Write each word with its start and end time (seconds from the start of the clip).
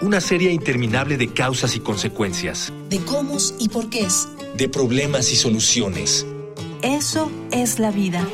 una 0.00 0.20
serie 0.20 0.52
interminable 0.52 1.16
de 1.16 1.32
causas 1.32 1.76
y 1.76 1.80
consecuencias. 1.80 2.72
De 2.88 2.98
cómo 3.00 3.36
y 3.58 3.68
por 3.68 3.88
qué 3.88 4.00
es. 4.00 4.28
De 4.56 4.68
problemas 4.68 5.32
y 5.32 5.36
soluciones. 5.36 6.26
Eso 6.82 7.30
es 7.50 7.78
la 7.78 7.90
vida. 7.90 8.26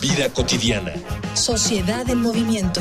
Vida 0.00 0.28
cotidiana. 0.32 0.92
Sociedad 1.34 2.08
en 2.10 2.20
movimiento. 2.20 2.80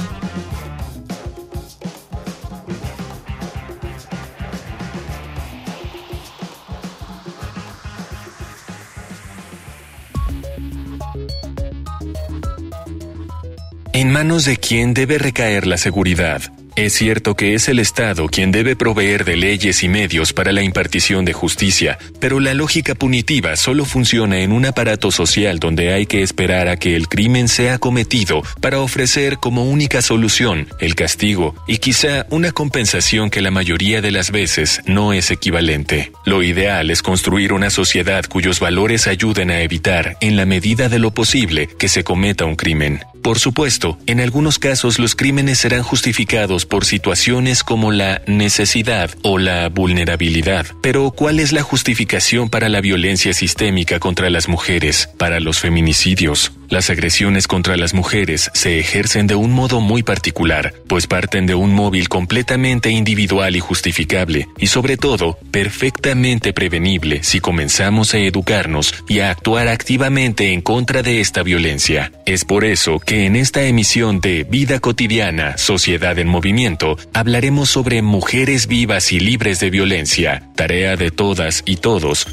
¿En 13.93 14.11
manos 14.11 14.45
de 14.45 14.57
quién 14.57 14.93
debe 14.93 15.19
recaer 15.19 15.67
la 15.67 15.77
seguridad? 15.77 16.41
Es 16.75 16.93
cierto 16.93 17.35
que 17.35 17.53
es 17.53 17.69
el 17.69 17.77
Estado 17.77 18.27
quien 18.27 18.51
debe 18.51 18.75
proveer 18.75 19.25
de 19.25 19.37
leyes 19.37 19.83
y 19.83 19.89
medios 19.89 20.33
para 20.33 20.51
la 20.51 20.63
impartición 20.63 21.23
de 21.23 21.31
justicia, 21.31 21.99
pero 22.19 22.39
la 22.39 22.55
lógica 22.55 22.95
punitiva 22.95 23.55
solo 23.57 23.85
funciona 23.85 24.39
en 24.39 24.51
un 24.51 24.65
aparato 24.65 25.11
social 25.11 25.59
donde 25.59 25.93
hay 25.93 26.07
que 26.07 26.23
esperar 26.23 26.67
a 26.67 26.77
que 26.77 26.95
el 26.95 27.07
crimen 27.07 27.47
sea 27.47 27.77
cometido 27.77 28.41
para 28.59 28.79
ofrecer 28.79 29.37
como 29.37 29.65
única 29.65 30.01
solución 30.01 30.67
el 30.79 30.95
castigo 30.95 31.53
y 31.67 31.77
quizá 31.77 32.25
una 32.31 32.51
compensación 32.51 33.29
que 33.29 33.41
la 33.41 33.51
mayoría 33.51 34.01
de 34.01 34.09
las 34.09 34.31
veces 34.31 34.81
no 34.87 35.13
es 35.13 35.29
equivalente. 35.29 36.11
Lo 36.25 36.41
ideal 36.41 36.89
es 36.89 37.03
construir 37.03 37.53
una 37.53 37.69
sociedad 37.69 38.25
cuyos 38.25 38.59
valores 38.59 39.05
ayuden 39.05 39.51
a 39.51 39.61
evitar, 39.61 40.17
en 40.21 40.37
la 40.37 40.47
medida 40.47 40.89
de 40.89 40.97
lo 40.97 41.11
posible, 41.11 41.67
que 41.77 41.87
se 41.87 42.03
cometa 42.03 42.45
un 42.45 42.55
crimen. 42.55 43.01
Por 43.23 43.39
supuesto, 43.39 43.97
en 44.05 44.19
algunos 44.19 44.59
casos 44.59 44.99
los 44.99 45.15
crímenes 45.15 45.59
serán 45.59 45.81
justificados 45.81 46.62
por 46.65 46.85
situaciones 46.85 47.63
como 47.63 47.91
la 47.91 48.21
necesidad 48.27 49.11
o 49.21 49.37
la 49.37 49.69
vulnerabilidad. 49.69 50.65
Pero 50.81 51.11
¿cuál 51.11 51.39
es 51.39 51.51
la 51.51 51.61
justificación 51.61 52.49
para 52.49 52.69
la 52.69 52.81
violencia 52.81 53.33
sistémica 53.33 53.99
contra 53.99 54.29
las 54.29 54.47
mujeres, 54.47 55.09
para 55.17 55.39
los 55.39 55.59
feminicidios? 55.59 56.51
Las 56.69 56.89
agresiones 56.89 57.47
contra 57.47 57.77
las 57.77 57.93
mujeres 57.93 58.49
se 58.53 58.79
ejercen 58.79 59.27
de 59.27 59.35
un 59.35 59.51
modo 59.51 59.79
muy 59.79 60.03
particular, 60.03 60.73
pues 60.87 61.07
parten 61.07 61.45
de 61.45 61.55
un 61.55 61.73
móvil 61.73 62.09
completamente 62.09 62.89
individual 62.89 63.55
y 63.55 63.59
justificable, 63.59 64.47
y 64.57 64.67
sobre 64.67 64.97
todo, 64.97 65.37
perfectamente 65.51 66.53
prevenible 66.53 67.23
si 67.23 67.39
comenzamos 67.39 68.13
a 68.13 68.19
educarnos 68.19 68.95
y 69.07 69.19
a 69.19 69.29
actuar 69.29 69.67
activamente 69.67 70.53
en 70.53 70.61
contra 70.61 71.03
de 71.03 71.21
esta 71.21 71.43
violencia. 71.43 72.11
Es 72.25 72.45
por 72.45 72.65
eso 72.65 72.99
que 72.99 73.25
en 73.25 73.35
esta 73.35 73.63
emisión 73.63 74.19
de 74.19 74.43
Vida 74.43 74.79
cotidiana, 74.79 75.57
Sociedad 75.57 76.17
en 76.17 76.27
Movimiento, 76.27 76.97
hablaremos 77.13 77.69
sobre 77.69 78.01
mujeres 78.01 78.67
vivas 78.67 79.11
y 79.11 79.19
libres 79.19 79.59
de 79.59 79.69
violencia, 79.69 80.49
tarea 80.55 80.95
de 80.95 81.11
todas 81.11 81.63
y 81.65 81.77
todos, 81.77 82.27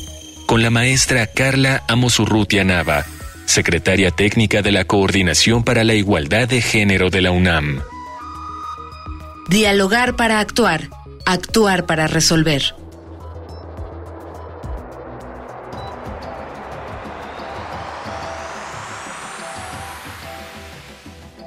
con 0.46 0.62
la 0.62 0.70
maestra 0.70 1.26
Carla 1.26 1.82
Amosurrutia 1.88 2.64
Nava, 2.64 3.06
secretaria 3.50 4.10
técnica 4.10 4.62
de 4.62 4.72
la 4.72 4.84
Coordinación 4.84 5.64
para 5.64 5.84
la 5.84 5.94
Igualdad 5.94 6.48
de 6.48 6.62
Género 6.62 7.10
de 7.10 7.20
la 7.20 7.32
UNAM. 7.32 7.82
Dialogar 9.48 10.16
para 10.16 10.38
actuar, 10.40 10.88
actuar 11.26 11.84
para 11.84 12.06
resolver. 12.06 12.74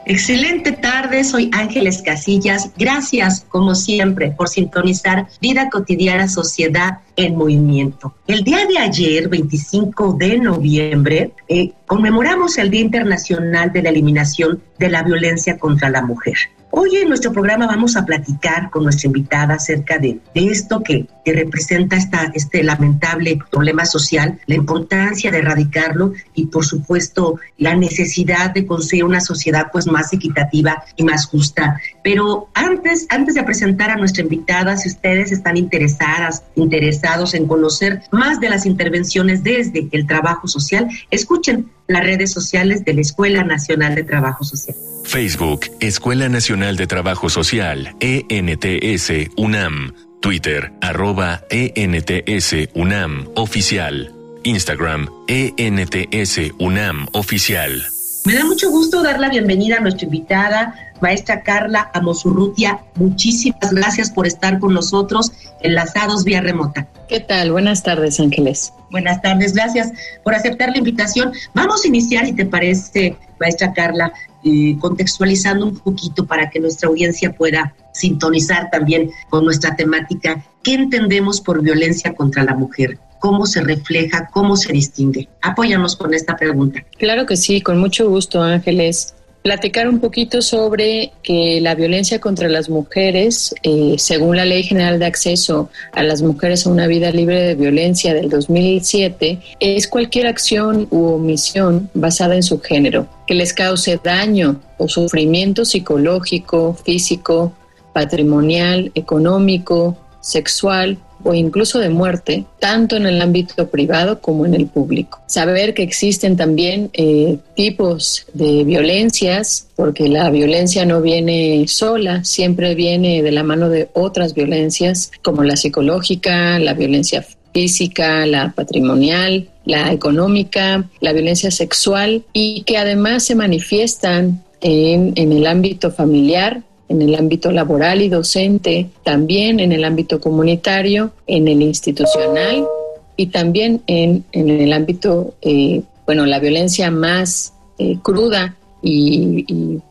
Excelente 0.06 0.74
tarde, 0.74 1.24
soy 1.24 1.50
Ángeles 1.54 2.02
Casillas. 2.02 2.72
Gracias, 2.78 3.46
como 3.48 3.74
siempre, 3.74 4.32
por 4.32 4.50
sintonizar 4.50 5.28
Vida 5.40 5.70
Cotidiana 5.70 6.28
Sociedad 6.28 7.00
en 7.16 7.38
Movimiento. 7.38 8.14
El 8.28 8.44
día 8.44 8.66
de 8.66 8.80
ayer, 8.80 9.30
25 9.30 10.14
de 10.20 10.40
noviembre, 10.40 11.32
eh, 11.48 11.72
conmemoramos 11.86 12.58
el 12.58 12.70
Día 12.70 12.82
Internacional 12.82 13.72
de 13.72 13.82
la 13.82 13.90
Eliminación 13.90 14.62
de 14.78 14.90
la 14.90 15.04
Violencia 15.04 15.58
contra 15.58 15.90
la 15.90 16.02
Mujer. 16.02 16.36
Hoy 16.76 16.96
en 16.96 17.08
nuestro 17.08 17.32
programa 17.32 17.68
vamos 17.68 17.96
a 17.96 18.04
platicar 18.04 18.72
con 18.72 18.82
nuestra 18.82 19.06
invitada 19.06 19.54
acerca 19.54 20.00
de, 20.00 20.20
esto 20.34 20.82
que, 20.82 21.06
representa 21.24 21.96
esta, 21.96 22.32
este 22.34 22.64
lamentable 22.64 23.38
problema 23.52 23.86
social, 23.86 24.40
la 24.48 24.56
importancia 24.56 25.30
de 25.30 25.38
erradicarlo 25.38 26.14
y 26.34 26.48
por 26.48 26.66
supuesto 26.66 27.40
la 27.60 27.76
necesidad 27.76 28.56
de 28.56 28.66
construir 28.66 29.04
una 29.04 29.22
sociedad 29.22 29.68
pues 29.72 29.86
más 29.86 30.14
equitativa 30.14 30.84
y 30.96 31.04
más 31.04 31.28
justa. 31.28 31.80
Pero 32.04 32.50
antes, 32.56 33.06
antes 33.10 33.36
de 33.36 33.44
presentar 33.44 33.92
a 33.92 33.98
nuestra 33.98 34.24
invitada, 34.24 34.76
si 34.76 34.90
ustedes 34.90 35.32
están 35.32 35.58
interesadas, 35.58 36.42
interesados 36.56 37.36
en 37.36 37.46
conocer 37.46 38.02
más 38.12 38.40
de 38.40 38.50
las 38.50 38.66
intervenciones 38.66 39.44
desde 39.44 39.90
el 39.92 40.08
trabajo 40.08 40.48
social, 40.48 40.88
escuchen 41.12 41.70
las 41.88 42.04
redes 42.04 42.32
sociales 42.32 42.84
de 42.84 42.96
la 42.96 43.02
Escuela 43.02 43.44
Nacional 43.44 43.94
de 43.94 44.04
Trabajo 44.04 44.44
Social. 44.44 44.76
Facebook, 45.04 45.66
Escuela 45.80 46.30
Nacional 46.30 46.78
de 46.78 46.88
Trabajo 46.88 47.30
Social, 47.30 47.96
ENTS, 48.00 49.32
UNAM. 49.38 49.94
Twitter, 50.22 50.72
arroba 50.80 51.42
ENTS, 51.50 52.70
UNAM, 52.76 53.28
oficial. 53.36 54.14
Instagram, 54.46 55.10
ENTS, 55.28 56.54
UNAM, 56.60 57.08
oficial. 57.12 57.84
Me 58.26 58.36
da 58.36 58.46
mucho 58.46 58.72
gusto 58.72 59.04
dar 59.04 59.20
la 59.20 59.28
bienvenida 59.28 59.78
a 59.78 59.80
nuestra 59.82 60.06
invitada, 60.06 60.94
maestra 61.02 61.44
Carla 61.44 61.92
Amosurrutia. 61.94 62.80
Muchísimas 62.96 63.74
gracias 63.74 64.12
por 64.12 64.26
estar 64.26 64.60
con 64.60 64.74
nosotros 64.74 65.34
enlazados 65.62 66.24
vía 66.24 66.40
remota. 66.40 66.88
¿Qué 67.10 67.20
tal? 67.20 67.52
Buenas 67.52 67.84
tardes, 67.84 68.18
Ángeles. 68.22 68.72
Buenas 68.92 69.22
tardes, 69.22 69.52
gracias 69.52 69.92
por 70.24 70.36
aceptar 70.36 70.70
la 70.70 70.78
invitación. 70.78 71.34
Vamos 71.54 71.84
a 71.84 71.88
iniciar, 71.90 72.26
si 72.26 72.32
te 72.32 72.46
parece, 72.46 73.18
maestra 73.44 73.74
Carla, 73.74 74.14
eh, 74.44 74.76
contextualizando 74.80 75.66
un 75.66 75.78
poquito 75.78 76.26
para 76.26 76.50
que 76.50 76.60
nuestra 76.60 76.90
audiencia 76.90 77.34
pueda 77.34 77.76
sintonizar 77.94 78.70
también 78.72 79.12
con 79.30 79.46
nuestra 79.46 79.76
temática. 79.76 80.44
¿Qué 80.64 80.74
entendemos 80.74 81.42
por 81.42 81.62
violencia 81.62 82.14
contra 82.14 82.44
la 82.44 82.56
mujer? 82.56 83.00
cómo 83.20 83.46
se 83.46 83.62
refleja, 83.62 84.30
cómo 84.34 84.58
se 84.58 84.74
distingue. 84.74 85.30
Apóyanos 85.42 85.96
con 85.96 86.14
esta 86.14 86.36
pregunta. 86.36 86.84
Claro 86.98 87.26
que 87.26 87.38
sí, 87.38 87.62
con 87.62 87.80
mucho 87.80 88.10
gusto, 88.10 88.42
Ángeles. 88.42 89.16
Platicar 89.44 89.90
un 89.90 90.00
poquito 90.00 90.42
sobre 90.42 91.12
que 91.22 91.60
la 91.62 91.76
violencia 91.76 92.22
contra 92.22 92.48
las 92.48 92.70
mujeres, 92.70 93.54
eh, 93.62 93.96
según 93.98 94.38
la 94.38 94.46
Ley 94.46 94.64
General 94.64 94.98
de 95.00 95.06
Acceso 95.06 95.70
a 95.92 96.02
las 96.02 96.22
Mujeres 96.22 96.66
a 96.66 96.70
una 96.70 96.88
Vida 96.88 97.12
Libre 97.12 97.42
de 97.42 97.56
Violencia 97.56 98.14
del 98.14 98.30
2007, 98.30 99.40
es 99.60 99.90
cualquier 99.90 100.28
acción 100.28 100.88
u 100.92 101.08
omisión 101.08 101.90
basada 101.94 102.36
en 102.36 102.44
su 102.44 102.62
género 102.62 103.10
que 103.28 103.34
les 103.34 103.54
cause 103.54 104.00
daño 104.02 104.62
o 104.78 104.88
sufrimiento 104.88 105.66
psicológico, 105.66 106.74
físico, 106.76 107.52
patrimonial, 107.92 108.94
económico, 108.96 109.98
sexual 110.22 110.98
o 111.24 111.34
incluso 111.34 111.80
de 111.80 111.90
muerte, 111.90 112.46
tanto 112.60 112.96
en 112.96 113.06
el 113.06 113.22
ámbito 113.22 113.70
privado 113.70 114.20
como 114.20 114.46
en 114.46 114.54
el 114.54 114.68
público. 114.68 115.22
Saber 115.28 115.74
que 115.74 115.84
existen 115.84 116.38
también 116.38 116.90
eh, 116.94 117.38
tipos 117.56 118.26
de 118.34 118.64
violencias, 118.64 119.68
porque 119.76 120.08
la 120.08 120.30
violencia 120.30 120.86
no 120.86 121.02
viene 121.02 121.66
sola, 121.68 122.24
siempre 122.24 122.76
viene 122.76 123.22
de 123.22 123.32
la 123.32 123.44
mano 123.44 123.70
de 123.70 123.90
otras 123.94 124.34
violencias, 124.34 125.12
como 125.22 125.44
la 125.44 125.56
psicológica, 125.56 126.60
la 126.60 126.74
violencia 126.74 127.26
física, 127.54 128.26
la 128.26 128.52
patrimonial, 128.52 129.48
la 129.66 129.94
económica, 129.94 130.90
la 131.00 131.14
violencia 131.14 131.52
sexual 131.52 132.24
y 132.34 132.64
que 132.64 132.78
además 132.78 133.24
se 133.24 133.36
manifiestan 133.36 134.44
en, 134.62 135.14
en 135.16 135.32
el 135.32 135.46
ámbito 135.46 135.92
familiar, 135.92 136.64
en 136.90 137.02
el 137.02 137.16
ámbito 137.16 137.52
laboral 137.52 138.02
y 138.02 138.10
docente, 138.10 138.90
también 139.04 139.60
en 139.60 139.72
el 139.72 139.84
ámbito 139.84 140.20
comunitario, 140.20 141.12
en 141.28 141.48
el 141.48 141.62
institucional 141.62 142.68
y 143.16 143.28
también 143.28 143.82
en, 143.88 144.24
el 144.32 144.74
ámbito, 144.74 145.36
eh, 145.42 145.84
bueno, 146.06 146.26
la 146.26 146.40
violencia 146.40 146.92
más 146.92 147.54
eh, 147.78 147.98
cruda 148.02 148.56
y, 148.82 149.82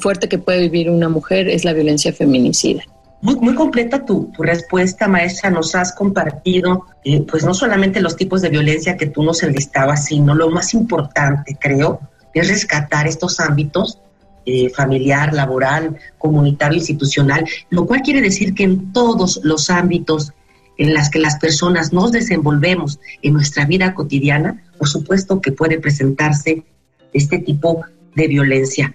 fuerte 0.00 0.26
que 0.26 0.38
puede 0.38 0.62
vivir 0.62 0.88
una 0.90 1.10
mujer 1.10 1.48
es 1.48 1.66
la 1.66 1.74
violencia 1.74 2.14
feminicida. 2.14 2.82
Muy, 3.20 3.36
muy 3.36 3.54
completa 3.54 4.06
tu, 4.06 4.32
respuesta, 4.38 5.06
maestra. 5.06 5.50
Nos 5.50 5.74
has 5.74 5.92
compartido, 5.92 6.86
eh, 7.04 7.20
pues 7.20 7.44
no 7.44 7.52
solamente 7.52 8.00
los 8.00 8.16
tipos 8.16 8.40
de 8.40 8.48
violencia 8.48 8.96
que 8.96 9.06
tú 9.06 9.22
nos 9.22 9.42
enlistabas, 9.42 10.06
sino 10.06 10.34
lo 10.34 10.48
más 10.50 10.72
importante, 10.72 11.58
creo, 11.60 12.00
es 12.32 12.48
rescatar 12.48 13.06
estos 13.06 13.38
ámbitos 13.38 13.98
eh, 14.44 14.70
familiar, 14.70 15.32
laboral, 15.32 15.96
comunitario, 16.18 16.78
institucional, 16.78 17.44
lo 17.70 17.86
cual 17.86 18.02
quiere 18.02 18.20
decir 18.20 18.54
que 18.54 18.64
en 18.64 18.92
todos 18.92 19.40
los 19.44 19.70
ámbitos 19.70 20.32
en 20.78 20.94
las 20.94 21.10
que 21.10 21.18
las 21.18 21.36
personas 21.36 21.92
nos 21.92 22.12
desenvolvemos 22.12 22.98
en 23.22 23.34
nuestra 23.34 23.66
vida 23.66 23.94
cotidiana, 23.94 24.62
por 24.78 24.88
supuesto 24.88 25.40
que 25.40 25.52
puede 25.52 25.78
presentarse 25.78 26.64
este 27.12 27.38
tipo 27.38 27.84
de 28.14 28.26
violencia, 28.26 28.94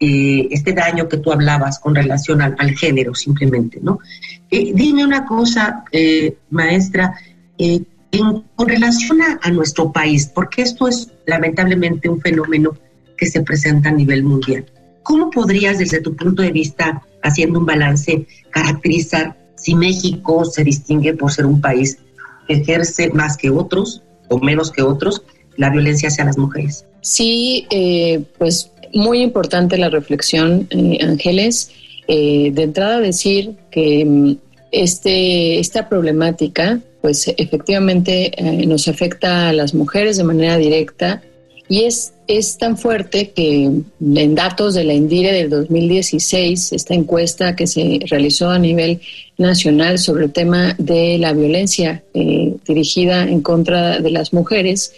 eh, 0.00 0.48
este 0.50 0.72
daño 0.72 1.08
que 1.08 1.18
tú 1.18 1.32
hablabas 1.32 1.78
con 1.78 1.94
relación 1.94 2.42
al, 2.42 2.76
género 2.76 3.14
simplemente, 3.14 3.78
¿no? 3.80 4.00
Eh, 4.50 4.72
dime 4.74 5.04
una 5.04 5.24
cosa, 5.24 5.84
maestra, 6.50 7.14
con 8.56 8.68
relación 8.68 9.20
a, 9.22 9.50
nuestro 9.50 9.90
país, 9.90 10.26
porque 10.26 10.62
esto 10.62 10.86
es 10.86 11.10
lamentablemente 11.26 12.08
un 12.08 12.20
fenómeno 12.20 12.76
que 13.16 13.26
se 13.26 13.42
presenta 13.42 13.88
a 13.88 13.92
nivel 13.92 14.24
mundial. 14.24 14.66
¿Cómo 15.02 15.30
podrías, 15.30 15.78
desde 15.78 16.00
tu 16.00 16.14
punto 16.14 16.42
de 16.42 16.52
vista, 16.52 17.02
haciendo 17.22 17.58
un 17.58 17.66
balance, 17.66 18.26
caracterizar 18.50 19.36
si 19.56 19.74
México 19.74 20.44
se 20.44 20.64
distingue 20.64 21.14
por 21.14 21.32
ser 21.32 21.46
un 21.46 21.60
país 21.60 21.98
que 22.46 22.54
ejerce 22.54 23.10
más 23.10 23.36
que 23.36 23.50
otros 23.50 24.02
o 24.28 24.38
menos 24.38 24.70
que 24.70 24.82
otros 24.82 25.22
la 25.56 25.70
violencia 25.70 26.08
hacia 26.08 26.24
las 26.24 26.38
mujeres? 26.38 26.84
Sí, 27.00 27.66
eh, 27.70 28.22
pues 28.38 28.70
muy 28.94 29.20
importante 29.22 29.78
la 29.78 29.88
reflexión, 29.88 30.66
eh, 30.70 30.98
Ángeles. 31.02 31.70
Eh, 32.08 32.50
de 32.52 32.62
entrada 32.62 32.98
decir 32.98 33.54
que 33.70 34.04
mm, 34.04 34.36
este, 34.72 35.58
esta 35.60 35.88
problemática, 35.88 36.80
pues 37.00 37.32
efectivamente 37.36 38.32
nos 38.66 38.86
afecta 38.86 39.48
a 39.48 39.52
las 39.52 39.74
mujeres 39.74 40.16
de 40.16 40.24
manera 40.24 40.56
directa 40.56 41.20
y 41.72 41.84
es, 41.84 42.12
es 42.28 42.58
tan 42.58 42.76
fuerte 42.76 43.30
que 43.30 43.64
en 43.64 44.34
datos 44.34 44.74
de 44.74 44.84
la 44.84 44.92
INDIRE 44.92 45.32
del 45.32 45.48
2016, 45.48 46.70
esta 46.70 46.92
encuesta 46.92 47.56
que 47.56 47.66
se 47.66 47.98
realizó 48.10 48.50
a 48.50 48.58
nivel 48.58 49.00
nacional 49.38 49.98
sobre 49.98 50.26
el 50.26 50.32
tema 50.32 50.74
de 50.76 51.16
la 51.16 51.32
violencia 51.32 52.04
dirigida 52.12 53.22
en 53.22 53.40
contra 53.40 54.00
de 54.00 54.10
las 54.10 54.34
mujeres, 54.34 54.92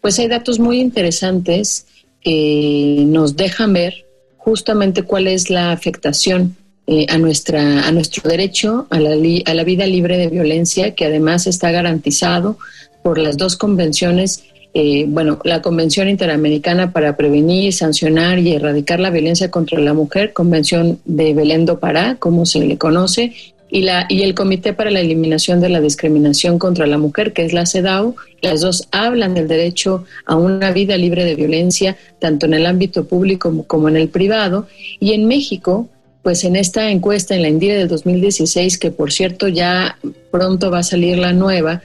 pues 0.00 0.18
hay 0.18 0.26
datos 0.26 0.58
muy 0.58 0.80
interesantes 0.80 1.86
que 2.20 3.04
nos 3.06 3.36
dejan 3.36 3.72
ver 3.72 4.04
justamente 4.36 5.04
cuál 5.04 5.28
es 5.28 5.48
la 5.48 5.70
afectación 5.70 6.56
eh, 6.88 7.06
a, 7.08 7.18
nuestra, 7.18 7.86
a 7.86 7.92
nuestro 7.92 8.28
derecho 8.28 8.88
a 8.90 8.98
la, 8.98 9.10
a 9.10 9.54
la 9.54 9.62
vida 9.62 9.86
libre 9.86 10.18
de 10.18 10.26
violencia, 10.26 10.92
que 10.96 11.04
además 11.04 11.46
está 11.46 11.70
garantizado 11.70 12.58
por 13.04 13.16
las 13.16 13.36
dos 13.36 13.56
convenciones 13.56 14.42
eh, 14.78 15.06
bueno, 15.08 15.38
la 15.42 15.62
Convención 15.62 16.06
Interamericana 16.06 16.92
para 16.92 17.16
Prevenir, 17.16 17.72
Sancionar 17.72 18.38
y 18.40 18.52
Erradicar 18.52 19.00
la 19.00 19.08
Violencia 19.08 19.50
contra 19.50 19.80
la 19.80 19.94
Mujer, 19.94 20.34
Convención 20.34 20.98
de 21.06 21.32
Belén 21.32 21.64
do 21.64 21.80
Pará, 21.80 22.16
como 22.18 22.44
se 22.44 22.60
le 22.60 22.76
conoce, 22.76 23.32
y, 23.70 23.80
la, 23.80 24.04
y 24.10 24.20
el 24.20 24.34
Comité 24.34 24.74
para 24.74 24.90
la 24.90 25.00
Eliminación 25.00 25.62
de 25.62 25.70
la 25.70 25.80
Discriminación 25.80 26.58
contra 26.58 26.86
la 26.86 26.98
Mujer, 26.98 27.32
que 27.32 27.46
es 27.46 27.54
la 27.54 27.64
CEDAW. 27.64 28.16
Las 28.42 28.60
dos 28.60 28.86
hablan 28.90 29.32
del 29.32 29.48
derecho 29.48 30.04
a 30.26 30.36
una 30.36 30.72
vida 30.72 30.98
libre 30.98 31.24
de 31.24 31.36
violencia, 31.36 31.96
tanto 32.18 32.44
en 32.44 32.52
el 32.52 32.66
ámbito 32.66 33.06
público 33.06 33.64
como, 33.66 33.88
en 33.88 33.96
el 33.96 34.10
privado. 34.10 34.66
Y 35.00 35.12
en 35.12 35.26
México, 35.26 35.88
pues 36.22 36.44
en 36.44 36.54
esta 36.54 36.90
encuesta, 36.90 37.34
en 37.34 37.40
la 37.40 37.48
INDIRE 37.48 37.78
del 37.78 37.88
2016, 37.88 38.76
que 38.76 38.90
por 38.90 39.10
cierto 39.10 39.48
ya 39.48 39.96
pronto 40.30 40.70
va 40.70 40.80
a 40.80 40.82
salir 40.82 41.16
la 41.16 41.32
nueva, 41.32 41.80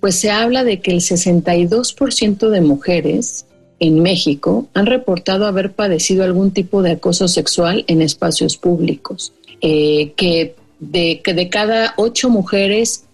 pues 0.00 0.16
se 0.16 0.30
habla 0.30 0.64
de 0.64 0.80
que 0.80 0.90
el 0.92 1.00
62% 1.00 2.48
de 2.48 2.60
mujeres 2.60 3.46
en 3.78 4.02
México 4.02 4.66
han 4.74 4.86
reportado 4.86 5.46
haber 5.46 5.72
padecido 5.72 6.24
algún 6.24 6.50
tipo 6.50 6.82
de 6.82 6.92
acoso 6.92 7.28
sexual 7.28 7.84
en 7.88 8.02
espacios 8.02 8.56
públicos, 8.56 9.32
eh, 9.60 10.12
que 10.16 10.54
de 10.78 11.22
que 11.24 11.32
de 11.32 11.48
cada 11.48 11.94
ocho 11.96 12.28
mujeres, 12.28 13.05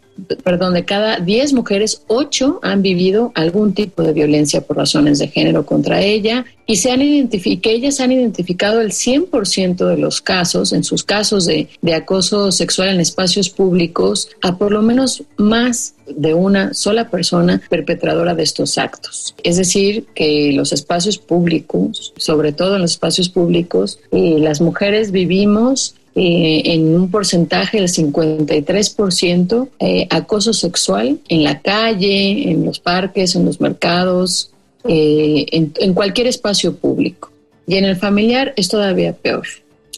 perdón, 0.42 0.74
de 0.74 0.84
cada 0.84 1.18
diez 1.18 1.52
mujeres, 1.52 2.02
ocho 2.06 2.60
han 2.62 2.82
vivido 2.82 3.32
algún 3.34 3.74
tipo 3.74 4.02
de 4.02 4.12
violencia 4.12 4.60
por 4.60 4.76
razones 4.76 5.18
de 5.18 5.28
género 5.28 5.64
contra 5.64 6.02
ella 6.02 6.44
y 6.66 6.76
se 6.76 6.90
han 6.90 7.02
identificado, 7.02 7.74
ellas 7.74 8.00
han 8.00 8.12
identificado 8.12 8.80
el 8.80 8.92
100% 8.92 9.86
de 9.86 9.96
los 9.96 10.20
casos, 10.20 10.72
en 10.72 10.84
sus 10.84 11.02
casos 11.04 11.44
de, 11.46 11.68
de 11.80 11.94
acoso 11.94 12.52
sexual 12.52 12.90
en 12.90 13.00
espacios 13.00 13.50
públicos, 13.50 14.28
a 14.42 14.56
por 14.56 14.72
lo 14.72 14.82
menos 14.82 15.24
más 15.36 15.94
de 16.06 16.34
una 16.34 16.74
sola 16.74 17.10
persona 17.10 17.60
perpetradora 17.68 18.34
de 18.34 18.42
estos 18.42 18.78
actos. 18.78 19.34
Es 19.42 19.56
decir, 19.56 20.06
que 20.14 20.52
los 20.52 20.72
espacios 20.72 21.18
públicos, 21.18 22.12
sobre 22.16 22.52
todo 22.52 22.76
en 22.76 22.82
los 22.82 22.92
espacios 22.92 23.28
públicos, 23.28 23.98
eh, 24.10 24.36
las 24.38 24.60
mujeres 24.60 25.10
vivimos 25.10 25.96
eh, 26.14 26.74
en 26.74 26.94
un 26.94 27.10
porcentaje 27.10 27.78
del 27.78 27.88
53% 27.88 29.68
eh, 29.78 30.06
acoso 30.10 30.52
sexual 30.52 31.18
en 31.26 31.42
la 31.42 31.62
calle, 31.62 32.50
en 32.50 32.66
los 32.66 32.80
parques, 32.80 33.34
en 33.34 33.46
los 33.46 33.62
mercados, 33.62 34.50
eh, 34.84 35.46
en, 35.50 35.94
cualquier 35.94 36.26
espacio 36.26 36.76
público. 36.76 37.32
Y 37.66 37.76
en 37.76 37.86
el 37.86 37.96
familiar 37.96 38.52
es 38.56 38.68
todavía 38.68 39.14
peor. 39.14 39.46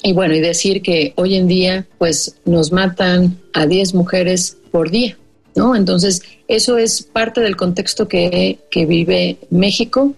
Y 0.04 0.12
bueno, 0.12 0.34
y 0.34 0.40
decir 0.40 0.82
que 0.82 1.14
hoy 1.16 1.34
en 1.34 1.48
día 1.48 1.84
pues 1.98 2.36
nos 2.44 2.70
matan 2.70 3.36
a 3.52 3.66
10 3.66 3.94
mujeres 3.94 4.56
por 4.70 4.92
día, 4.92 5.18
¿no? 5.56 5.74
Entonces, 5.74 6.22
eso 6.46 6.78
es 6.78 7.02
parte 7.02 7.40
del 7.40 7.56
contexto 7.56 8.06
que, 8.06 8.60
que 8.70 8.86
vive 8.86 9.38
México 9.50 10.14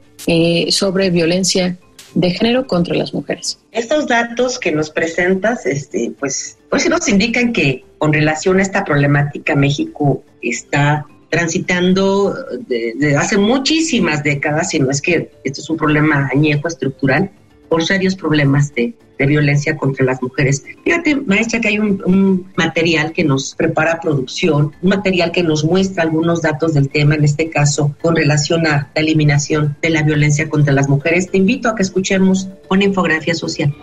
sobre 0.70 1.10
violencia 1.10 1.78
de 2.16 2.30
género 2.30 2.66
contra 2.66 2.96
las 2.96 3.12
mujeres. 3.12 3.58
Estos 3.72 4.06
datos 4.06 4.58
que 4.58 4.72
nos 4.72 4.90
presentas, 4.90 5.66
este, 5.66 6.12
pues, 6.18 6.56
pues 6.70 6.88
nos 6.88 7.06
indican 7.08 7.52
que 7.52 7.84
con 7.98 8.12
relación 8.12 8.58
a 8.58 8.62
esta 8.62 8.84
problemática 8.84 9.54
México 9.54 10.24
está 10.40 11.06
transitando 11.28 12.34
desde 12.66 13.16
hace 13.16 13.36
muchísimas 13.36 14.22
décadas, 14.22 14.72
y 14.72 14.80
no 14.80 14.90
es 14.90 15.02
que 15.02 15.30
esto 15.44 15.60
es 15.60 15.68
un 15.68 15.76
problema 15.76 16.30
añejo 16.32 16.68
estructural, 16.68 17.30
por 17.68 17.84
serios 17.84 18.14
problemas 18.14 18.74
de, 18.74 18.94
violencia 19.18 19.78
contra 19.78 20.04
las 20.04 20.22
mujeres. 20.22 20.62
Fíjate, 20.84 21.16
maestra, 21.16 21.58
que 21.58 21.68
hay 21.68 21.78
un, 21.78 22.46
material 22.54 23.12
que 23.12 23.24
nos 23.24 23.54
prepara 23.54 23.98
producción, 23.98 24.72
un 24.82 24.90
material 24.90 25.32
que 25.32 25.42
nos 25.42 25.64
muestra 25.64 26.02
algunos 26.02 26.42
datos 26.42 26.74
del 26.74 26.90
tema, 26.90 27.14
en 27.14 27.24
este 27.24 27.48
caso, 27.48 27.96
con 28.02 28.14
relación 28.14 28.66
a 28.66 28.90
la 28.94 29.00
eliminación 29.00 29.74
de 29.80 29.88
la 29.88 30.02
violencia 30.02 30.50
contra 30.50 30.74
las 30.74 30.90
mujeres. 30.90 31.30
Te 31.30 31.38
invito 31.38 31.70
a 31.70 31.74
que 31.74 31.82
escuchemos 31.82 32.48
una 32.68 32.84
infografía 32.84 33.34
social. 33.34 33.74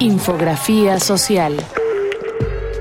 Infografía 0.00 0.98
social. 0.98 1.54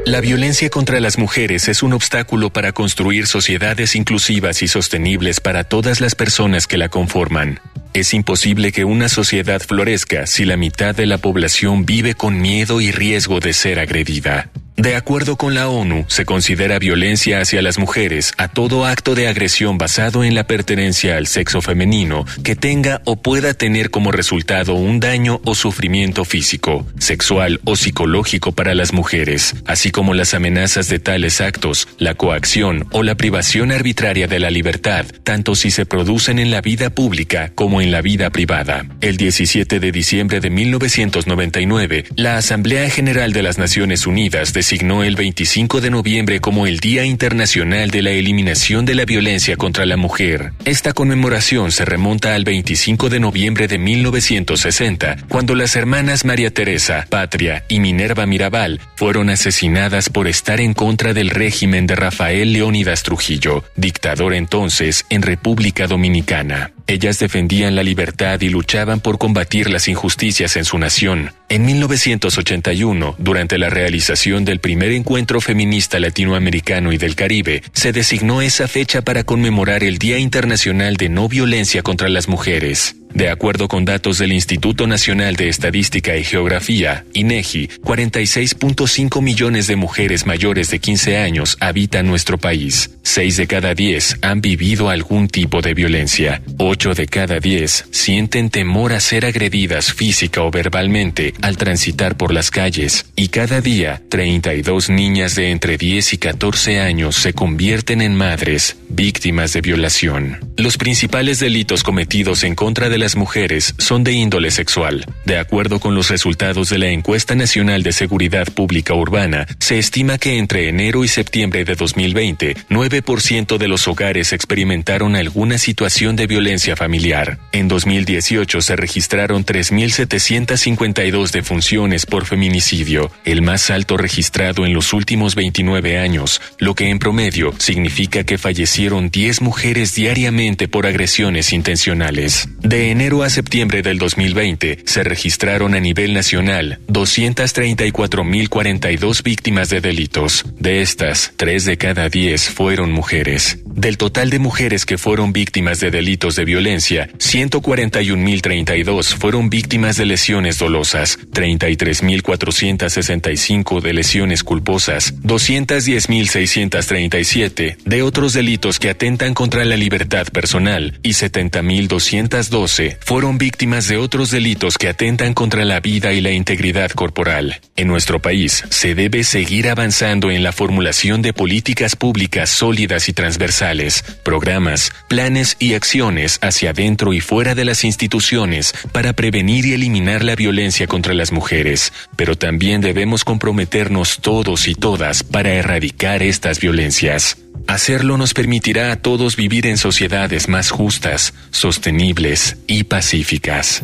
La 0.05 0.19
violencia 0.19 0.69
contra 0.69 1.00
las 1.00 1.17
mujeres 1.17 1.69
es 1.69 1.81
un 1.81 1.93
obstáculo 1.93 2.50
para 2.50 2.74
construir 2.74 3.25
sociedades 3.25 3.95
inclusivas 3.95 4.62
y 4.62 4.67
sostenibles 4.67 5.39
para 5.39 5.63
todas 5.63 6.01
las 6.01 6.13
personas 6.13 6.67
que 6.67 6.77
la 6.77 6.89
conforman. 6.89 7.62
Es 7.93 8.13
imposible 8.13 8.74
que 8.74 8.83
una 8.83 9.07
sociedad 9.07 9.62
florezca 9.62 10.27
si 10.27 10.43
la 10.43 10.57
mitad 10.57 10.93
de 10.93 11.05
la 11.05 11.19
población 11.19 11.86
vive 11.86 12.15
con 12.15 12.41
miedo 12.41 12.81
y 12.81 12.91
riesgo 12.91 13.39
de 13.39 13.53
ser 13.53 13.79
agredida. 13.79 14.50
De 14.75 14.96
acuerdo 14.96 15.36
con 15.36 15.53
la 15.53 15.70
ONU, 15.70 16.06
se 16.08 16.25
considera 16.25 16.80
violencia 16.80 17.39
hacia 17.39 17.62
las 17.62 17.77
mujeres 17.77 18.34
a 18.38 18.48
todo 18.48 18.88
acto 18.88 19.13
de 19.13 19.27
agresión 19.27 19.77
basado 19.77 20.24
en 20.24 20.34
la 20.34 20.48
pertenencia 20.48 21.15
al 21.18 21.27
sexo 21.27 21.62
femenino 21.62 22.25
que 22.44 22.56
tenga 22.56 23.01
o 23.06 23.15
pueda 23.15 23.53
tener 23.53 23.92
como 23.92 24.12
resultado 24.12 24.74
un 24.74 25.00
daño 25.00 25.42
o 25.46 25.53
sufrimiento 25.53 26.25
físico, 26.25 26.88
sexual 26.98 27.62
o 27.65 27.75
psicológico 27.75 28.51
para 28.51 28.74
las 28.74 28.94
mujeres, 28.94 29.56
así 29.68 29.92
como 29.92 30.15
las 30.15 30.34
amenazas 30.34 30.89
de 30.89 30.98
tales 30.98 31.39
actos, 31.39 31.88
la 32.00 32.15
coacción 32.15 32.88
o 32.92 33.03
la 33.03 33.13
privación 33.15 33.72
arbitraria 33.72 34.27
de 34.27 34.39
la 34.39 34.50
libertad, 34.50 35.06
tanto 35.24 35.53
si 35.53 35.70
se 35.70 35.86
producen 35.86 36.39
en 36.39 36.50
la 36.50 36.62
vida 36.62 36.89
pública 36.89 37.51
como 37.53 37.80
en 37.80 37.92
la 37.92 38.01
vida 38.01 38.32
privada. 38.32 38.88
El 39.01 39.18
17 39.18 39.80
de 39.80 39.92
diciembre 39.92 40.39
de 40.39 40.50
1999, 40.50 42.06
la 42.15 42.38
Asamblea 42.38 42.89
General 42.89 43.34
de 43.34 43.44
las 43.44 43.60
Naciones 43.60 44.08
Unidas 44.08 44.51
designó 44.63 45.03
el 45.03 45.17
25 45.17 45.82
de 45.82 45.89
noviembre 45.89 46.39
como 46.39 46.67
el 46.67 46.79
Día 46.79 47.03
Internacional 47.03 47.91
de 47.91 48.01
la 48.01 48.12
Eliminación 48.12 48.86
de 48.86 48.96
la 48.96 49.03
Violencia 49.03 49.58
contra 49.58 49.86
la 49.86 49.98
Mujer. 49.98 50.53
Esta 50.63 50.93
conmemoración 50.93 51.74
se 51.74 51.84
remonta 51.84 52.34
al 52.34 52.46
25 52.46 53.10
de 53.10 53.20
noviembre 53.20 53.67
de 53.67 53.77
1960, 53.77 55.17
cuando 55.27 55.53
las 55.53 55.75
hermanas 55.75 56.24
María 56.24 56.50
Teresa, 56.50 57.05
Patria 57.10 57.65
y 57.67 57.82
Minerva 57.82 58.25
Mirabal 58.25 58.79
fueron 58.96 59.29
asesinadas 59.29 60.08
por 60.08 60.29
estar 60.29 60.62
en 60.62 60.74
contra 60.74 61.13
del 61.13 61.29
régimen 61.29 61.86
de 61.86 61.98
Rafael 61.98 62.53
Leónidas 62.53 63.03
Trujillo, 63.03 63.65
dictador 63.75 64.34
entonces 64.34 65.05
en 65.10 65.24
República 65.24 65.88
Dominicana. 65.88 66.72
Ellas 66.88 67.20
defendían 67.20 67.75
la 67.75 67.84
libertad 67.84 68.42
y 68.42 68.50
luchaban 68.50 69.00
por 69.00 69.18
combatir 69.18 69.70
las 69.70 69.88
injusticias 69.88 70.58
en 70.58 70.66
su 70.66 70.78
nación. 70.78 71.32
En 71.50 71.66
1981, 71.66 73.16
durante 73.18 73.58
la 73.58 73.70
realización 73.70 74.44
del 74.44 74.60
primer 74.60 74.92
encuentro 74.92 75.40
feminista 75.40 76.00
latinoamericano 76.00 76.92
y 76.92 76.98
del 76.98 77.16
Caribe, 77.16 77.63
se 77.74 77.94
designó 77.94 78.42
esa 78.42 78.68
fecha 78.68 79.02
para 79.02 79.24
conmemorar 79.24 79.84
el 79.84 79.98
Día 79.98 80.18
Internacional 80.18 80.98
de 80.98 81.10
No 81.10 81.30
Violencia 81.30 81.82
contra 81.84 82.10
las 82.10 82.28
Mujeres. 82.28 82.96
De 83.13 83.29
acuerdo 83.29 83.67
con 83.67 83.86
datos 83.86 84.17
del 84.17 84.34
Instituto 84.34 84.88
Nacional 84.88 85.36
de 85.36 85.48
Estadística 85.48 86.17
y 86.17 86.24
Geografía, 86.24 87.05
INEGI, 87.13 87.67
46.5 87.84 89.22
millones 89.22 89.67
de 89.67 89.75
mujeres 89.75 90.25
mayores 90.25 90.72
de 90.72 90.79
15 90.79 91.17
años 91.17 91.58
habitan 91.60 92.08
nuestro 92.08 92.39
país. 92.39 92.89
6 93.03 93.38
de 93.38 93.48
cada 93.48 93.75
10 93.75 94.17
han 94.22 94.41
vivido 94.41 94.89
algún 94.89 95.27
tipo 95.27 95.62
de 95.62 95.75
violencia. 95.75 96.41
8 96.58 96.96
de 96.96 97.05
cada 97.05 97.39
10 97.39 97.86
sienten 97.91 98.50
temor 98.50 98.93
a 98.93 99.00
ser 99.00 99.25
agredidas 99.25 99.93
física 99.93 100.41
o 100.41 100.50
verbalmente 100.50 101.36
al 101.41 101.58
transitar 101.58 102.17
por 102.17 102.34
las 102.34 102.50
calles. 102.50 103.05
Y 103.15 103.27
cada 103.27 103.62
día, 103.62 104.01
32 104.10 104.89
niñas 104.89 105.36
de 105.36 105.51
entre 105.51 105.77
10 105.77 106.13
y 106.13 106.17
14 106.17 106.79
años 106.79 107.15
se 107.15 107.34
convierten 107.34 108.01
en 108.01 108.15
madres 108.15 108.77
víctimas 108.89 109.53
de 109.53 109.62
violación. 109.62 110.39
Los 110.58 110.77
principales 110.77 111.39
delitos 111.39 111.84
cometidos 111.84 112.43
en 112.43 112.55
contra 112.55 112.89
de 112.89 113.02
las 113.03 113.17
mujeres 113.17 113.75
son 113.79 114.05
de 114.05 114.13
índole 114.13 114.50
sexual. 114.50 115.05
De 115.25 115.38
acuerdo 115.38 115.81
con 115.81 115.93
los 115.93 116.10
resultados 116.10 116.69
de 116.69 116.77
la 116.77 116.88
Encuesta 116.88 117.36
Nacional 117.36 117.83
de 117.83 117.91
Seguridad 117.91 118.48
Pública 118.48 118.93
Urbana, 118.93 119.45
se 119.60 119.77
estima 119.77 120.17
que 120.17 120.38
entre 120.38 120.69
enero 120.69 121.03
y 121.03 121.10
septiembre 121.10 121.65
de 121.65 121.75
2020, 121.75 122.55
9% 122.69 123.57
de 123.57 123.67
los 123.67 123.89
hogares 123.89 124.31
experimentaron 124.31 125.17
alguna 125.17 125.57
situación 125.57 126.15
de 126.15 126.27
violencia 126.27 126.77
familiar. 126.77 127.39
En 127.51 127.67
2018 127.67 128.62
se 128.62 128.77
registraron 128.77 129.45
3.752 129.45 131.31
defunciones 131.31 132.05
por 132.05 132.25
feminicidio, 132.25 133.12
el 133.25 133.41
más 133.41 133.69
alto 133.69 133.98
registrado 133.98 134.65
en 134.65 134.74
los 134.74 134.93
últimos 134.93 135.36
29 135.36 136.00
años, 136.00 136.41
lo 136.57 136.74
que 136.74 136.89
en 136.89 137.00
promedio 137.00 137.53
significa 137.57 138.24
que 138.24 138.38
fallecieron 138.38 139.10
10 139.10 139.41
mujeres 139.41 139.93
diariamente 139.93 140.69
por 140.69 140.88
agresiones 140.88 141.51
intencionales. 141.51 142.48
De 142.62 142.92
enero 142.93 143.23
a 143.23 143.29
septiembre 143.31 143.81
del 143.81 143.97
2020 143.97 144.83
se 144.85 145.03
registraron 145.03 145.73
a 145.73 145.79
nivel 145.79 146.13
nacional 146.13 146.77
234.042 146.89 149.23
víctimas 149.23 149.69
de 149.69 149.81
delitos. 149.81 150.45
De 150.59 150.83
estas, 150.83 151.33
3 151.35 151.65
de 151.65 151.77
cada 151.77 152.09
10 152.09 152.50
fueron 152.50 152.91
mujeres. 152.91 153.57
Del 153.65 153.97
total 153.97 154.29
de 154.29 154.38
mujeres 154.38 154.85
que 154.85 155.00
fueron 155.00 155.33
víctimas 155.33 155.79
de 155.79 155.89
delitos 155.89 156.35
de 156.35 156.45
violencia, 156.45 157.09
141.032 157.17 159.15
fueron 159.15 159.50
víctimas 159.50 159.97
de 159.97 160.05
lesiones 160.05 160.59
dolosas, 160.59 161.17
33.465 161.31 163.81
de 163.81 163.93
lesiones 163.93 164.43
culposas, 164.43 165.15
210.637 165.23 167.77
de 167.83 168.03
otros 168.03 168.33
delitos 168.33 168.77
que 168.77 168.91
atentan 168.91 169.33
contra 169.33 169.65
la 169.65 169.77
libertad 169.77 170.27
personal 170.27 171.00
y 171.01 171.13
70.212 171.13 172.83
fueron 173.02 173.38
víctimas 173.38 173.88
de 173.88 173.98
otros 173.98 174.32
delitos 174.32 174.78
que 174.78 174.88
atentan 174.88 175.34
contra 175.34 175.66
la 175.66 175.80
vida 175.80 176.13
y 176.13 176.22
la 176.22 176.32
integridad 176.32 176.92
corporal. 176.92 177.62
En 177.75 177.88
nuestro 177.88 178.22
país 178.22 178.63
se 178.70 178.96
debe 178.96 179.24
seguir 179.24 179.70
avanzando 179.70 180.32
en 180.32 180.44
la 180.44 180.52
formulación 180.52 181.22
de 181.22 181.34
políticas 181.34 181.96
públicas 181.96 182.50
sólidas 182.50 183.10
y 183.10 183.13
transversales 183.13 184.04
programas, 184.24 184.92
planes 185.08 185.58
y 185.60 185.74
acciones 185.74 186.40
hacia 186.42 186.72
adentro 186.72 187.13
y 187.13 187.20
fuera 187.20 187.56
de 187.56 187.66
las 187.66 187.84
instituciones 187.84 188.74
para 188.92 189.13
prevenir 189.13 189.66
y 189.66 189.74
eliminar 189.74 190.24
la 190.24 190.36
violencia 190.36 190.88
contra 190.88 191.13
las 191.13 191.32
mujeres, 191.32 191.94
pero 192.16 192.36
también 192.36 192.82
debemos 192.82 193.24
comprometernos 193.24 194.20
todos 194.22 194.68
y 194.68 194.75
todas 194.75 195.24
para 195.24 195.54
erradicar 195.54 196.24
estas 196.24 196.60
violencias. 196.60 197.38
Hacerlo 197.67 198.17
nos 198.17 198.33
permitirá 198.33 198.91
a 198.91 198.98
todos 198.98 199.36
vivir 199.36 199.65
en 199.67 199.77
sociedades 199.77 200.48
más 200.48 200.69
justas, 200.69 201.33
sostenibles 201.51 202.57
y 202.67 202.83
pacíficas. 202.83 203.83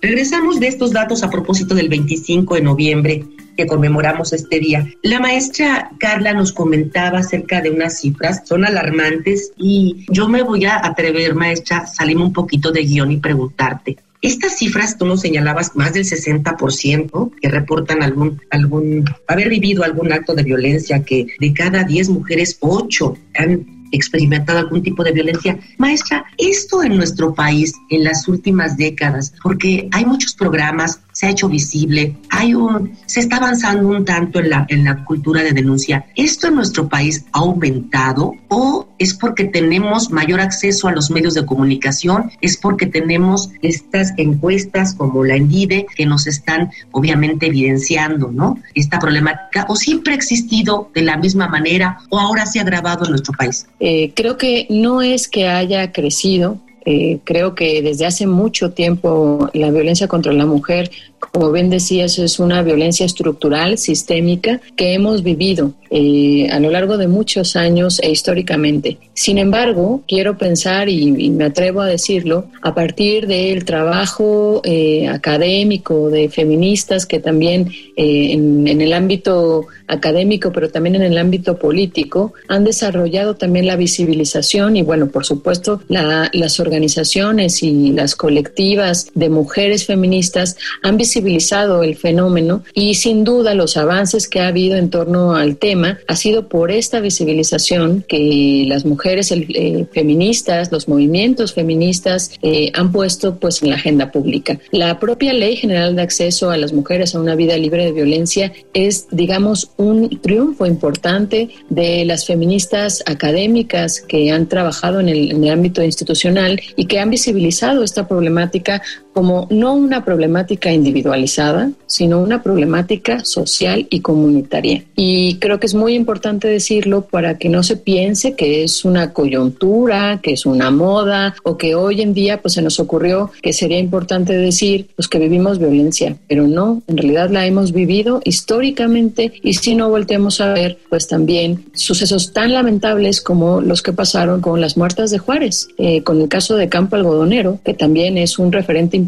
Regresamos 0.00 0.60
de 0.60 0.68
estos 0.68 0.92
datos 0.92 1.22
a 1.22 1.30
propósito 1.30 1.74
del 1.74 1.88
25 1.88 2.54
de 2.54 2.60
noviembre 2.60 3.24
que 3.56 3.66
conmemoramos 3.66 4.32
este 4.32 4.60
día. 4.60 4.86
La 5.02 5.18
maestra 5.18 5.90
Carla 5.98 6.32
nos 6.32 6.52
comentaba 6.52 7.18
acerca 7.18 7.60
de 7.60 7.70
unas 7.70 8.00
cifras, 8.00 8.42
son 8.44 8.64
alarmantes 8.64 9.52
y 9.56 10.06
yo 10.08 10.28
me 10.28 10.42
voy 10.42 10.66
a 10.66 10.84
atrever, 10.84 11.34
maestra, 11.34 11.86
salirme 11.86 12.24
un 12.24 12.32
poquito 12.32 12.70
de 12.70 12.84
guion 12.84 13.12
y 13.12 13.16
preguntarte. 13.16 13.96
Estas 14.22 14.56
cifras, 14.58 14.98
tú 14.98 15.06
nos 15.06 15.20
señalabas, 15.20 15.76
más 15.76 15.92
del 15.92 16.04
60% 16.04 17.32
que 17.40 17.48
reportan 17.48 18.02
algún, 18.02 18.40
algún, 18.50 19.04
haber 19.28 19.48
vivido 19.48 19.84
algún 19.84 20.12
acto 20.12 20.34
de 20.34 20.42
violencia, 20.42 21.04
que 21.04 21.26
de 21.38 21.52
cada 21.52 21.84
10 21.84 22.08
mujeres, 22.10 22.56
8 22.60 23.16
han 23.38 23.76
experimentado 23.92 24.58
algún 24.58 24.82
tipo 24.82 25.04
de 25.04 25.12
violencia. 25.12 25.58
Maestra, 25.78 26.24
esto 26.38 26.82
en 26.82 26.96
nuestro 26.96 27.34
país 27.34 27.72
en 27.90 28.04
las 28.04 28.26
últimas 28.28 28.76
décadas, 28.76 29.32
porque 29.42 29.88
hay 29.92 30.04
muchos 30.04 30.34
programas, 30.34 31.00
se 31.16 31.26
ha 31.26 31.30
hecho 31.30 31.48
visible, 31.48 32.14
hay 32.28 32.52
un, 32.52 32.94
se 33.06 33.20
está 33.20 33.38
avanzando 33.38 33.88
un 33.88 34.04
tanto 34.04 34.38
en 34.38 34.50
la, 34.50 34.66
en 34.68 34.84
la 34.84 35.02
cultura 35.02 35.42
de 35.42 35.52
denuncia. 35.52 36.04
¿Esto 36.14 36.48
en 36.48 36.56
nuestro 36.56 36.90
país 36.90 37.24
ha 37.32 37.38
aumentado 37.38 38.34
o 38.48 38.86
es 38.98 39.14
porque 39.14 39.44
tenemos 39.44 40.10
mayor 40.10 40.40
acceso 40.40 40.88
a 40.88 40.92
los 40.92 41.10
medios 41.10 41.32
de 41.32 41.46
comunicación? 41.46 42.30
¿Es 42.42 42.58
porque 42.58 42.84
tenemos 42.84 43.48
estas 43.62 44.12
encuestas 44.18 44.92
como 44.92 45.24
la 45.24 45.36
ENDIDE 45.36 45.86
que 45.96 46.04
nos 46.04 46.26
están 46.26 46.70
obviamente 46.92 47.46
evidenciando, 47.46 48.30
¿no? 48.30 48.58
Esta 48.74 48.98
problemática 48.98 49.64
o 49.70 49.76
siempre 49.76 50.12
ha 50.12 50.16
existido 50.16 50.90
de 50.94 51.00
la 51.00 51.16
misma 51.16 51.48
manera 51.48 51.96
o 52.10 52.20
ahora 52.20 52.44
se 52.44 52.58
ha 52.58 52.62
agravado 52.62 53.06
en 53.06 53.12
nuestro 53.12 53.32
país? 53.32 53.66
Eh, 53.80 54.12
creo 54.14 54.36
que 54.36 54.66
no 54.68 55.00
es 55.00 55.28
que 55.28 55.48
haya 55.48 55.92
crecido, 55.92 56.60
eh, 56.86 57.18
creo 57.24 57.56
que 57.56 57.82
desde 57.82 58.06
hace 58.06 58.28
mucho 58.28 58.70
tiempo 58.70 59.50
la 59.54 59.72
violencia 59.72 60.06
contra 60.06 60.32
la 60.32 60.46
mujer 60.46 60.90
como 61.32 61.52
bien 61.52 61.70
decías, 61.70 62.18
es 62.18 62.38
una 62.38 62.62
violencia 62.62 63.06
estructural, 63.06 63.78
sistémica, 63.78 64.60
que 64.76 64.94
hemos 64.94 65.22
vivido 65.22 65.74
eh, 65.90 66.48
a 66.50 66.58
lo 66.58 66.70
largo 66.70 66.96
de 66.96 67.06
muchos 67.06 67.56
años 67.56 68.00
e 68.02 68.10
históricamente. 68.10 68.98
Sin 69.14 69.38
embargo, 69.38 70.02
quiero 70.08 70.36
pensar, 70.36 70.88
y, 70.88 71.30
me 71.30 71.44
atrevo 71.44 71.80
a 71.80 71.86
decirlo, 71.86 72.46
a 72.62 72.74
partir 72.74 73.26
del 73.26 73.64
trabajo 73.64 74.60
eh, 74.64 75.08
académico 75.08 76.10
de 76.10 76.28
feministas 76.28 77.06
que 77.06 77.20
también 77.20 77.68
eh, 77.96 78.32
en, 78.32 78.66
el 78.66 78.92
ámbito 78.92 79.66
académico, 79.86 80.52
pero 80.52 80.70
también 80.70 80.96
en 80.96 81.02
el 81.02 81.18
ámbito 81.18 81.58
político, 81.58 82.32
han 82.48 82.64
desarrollado 82.64 83.36
también 83.36 83.66
la 83.66 83.76
visibilización 83.76 84.76
y, 84.76 84.82
bueno, 84.82 85.08
por 85.08 85.24
supuesto, 85.24 85.80
las 85.88 86.60
organizaciones 86.60 87.62
y 87.62 87.92
las 87.92 88.16
colectivas 88.16 89.08
de 89.14 89.28
mujeres 89.28 89.86
feministas 89.86 90.56
han 90.82 90.96
visibilizado 90.96 91.15
el 91.16 91.96
fenómeno 91.96 92.62
y 92.74 92.94
sin 92.94 93.24
duda 93.24 93.54
los 93.54 93.76
avances 93.76 94.28
que 94.28 94.40
ha 94.40 94.48
habido 94.48 94.76
en 94.76 94.90
torno 94.90 95.34
al 95.34 95.56
tema 95.56 95.98
ha 96.06 96.16
sido 96.16 96.48
por 96.48 96.70
esta 96.70 97.00
visibilización 97.00 98.04
que 98.06 98.64
las 98.68 98.84
mujeres 98.84 99.32
eh, 99.32 99.86
feministas, 99.92 100.70
los 100.70 100.88
movimientos 100.88 101.54
feministas 101.54 102.32
eh, 102.42 102.70
han 102.74 102.92
puesto 102.92 103.36
pues 103.36 103.62
en 103.62 103.70
la 103.70 103.76
agenda 103.76 104.10
pública. 104.10 104.58
La 104.70 104.98
propia 104.98 105.32
Ley 105.32 105.56
General 105.56 105.96
de 105.96 106.02
Acceso 106.02 106.50
a 106.50 106.56
las 106.56 106.72
Mujeres 106.72 107.14
a 107.14 107.20
una 107.20 107.34
vida 107.34 107.56
libre 107.56 107.84
de 107.84 107.92
violencia 107.92 108.52
es, 108.74 109.06
digamos, 109.10 109.70
un 109.76 110.20
triunfo 110.20 110.66
importante 110.66 111.48
de 111.70 112.04
las 112.04 112.26
feministas 112.26 113.02
académicas 113.06 114.00
que 114.00 114.30
han 114.30 114.48
trabajado 114.48 115.00
el, 115.00 115.30
en 115.30 115.44
el 115.44 115.50
ámbito 115.50 115.82
institucional 115.82 116.60
y 116.76 116.86
que 116.86 116.98
han 116.98 117.10
visibilizado 117.10 117.82
esta 117.82 118.06
problemática 118.06 118.82
como 119.16 119.48
no 119.50 119.72
una 119.72 120.04
problemática 120.04 120.70
individualizada, 120.70 121.70
sino 121.86 122.20
una 122.20 122.42
problemática 122.42 123.24
social 123.24 123.86
y 123.88 124.00
comunitaria. 124.00 124.84
Y 124.94 125.36
creo 125.36 125.58
que 125.58 125.64
es 125.64 125.74
muy 125.74 125.94
importante 125.94 126.48
decirlo 126.48 127.06
para 127.06 127.38
que 127.38 127.48
no 127.48 127.62
se 127.62 127.78
piense 127.78 128.34
que 128.34 128.62
es 128.62 128.84
una 128.84 129.14
coyuntura, 129.14 130.20
que 130.22 130.34
es 130.34 130.44
una 130.44 130.70
moda 130.70 131.34
o 131.44 131.56
que 131.56 131.74
hoy 131.74 132.02
en 132.02 132.12
día 132.12 132.42
pues 132.42 132.52
se 132.52 132.60
nos 132.60 132.78
ocurrió 132.78 133.30
que 133.40 133.54
sería 133.54 133.78
importante 133.78 134.34
decir 134.34 134.88
pues 134.94 135.08
que 135.08 135.18
vivimos 135.18 135.58
violencia, 135.58 136.14
pero 136.28 136.46
no, 136.46 136.82
en 136.86 136.98
realidad 136.98 137.30
la 137.30 137.46
hemos 137.46 137.72
vivido 137.72 138.20
históricamente 138.22 139.32
y 139.42 139.54
si 139.54 139.76
no 139.76 139.88
volteamos 139.88 140.42
a 140.42 140.52
ver 140.52 140.76
pues 140.90 141.08
también 141.08 141.64
sucesos 141.72 142.34
tan 142.34 142.52
lamentables 142.52 143.22
como 143.22 143.62
los 143.62 143.80
que 143.80 143.94
pasaron 143.94 144.42
con 144.42 144.60
las 144.60 144.76
muertas 144.76 145.10
de 145.10 145.16
Juárez, 145.16 145.68
eh, 145.78 146.02
con 146.02 146.20
el 146.20 146.28
caso 146.28 146.54
de 146.54 146.68
Campo 146.68 146.96
Algodonero, 146.96 147.60
que 147.64 147.72
también 147.72 148.18
es 148.18 148.38
un 148.38 148.52
referente 148.52 148.94
importante 148.94 149.05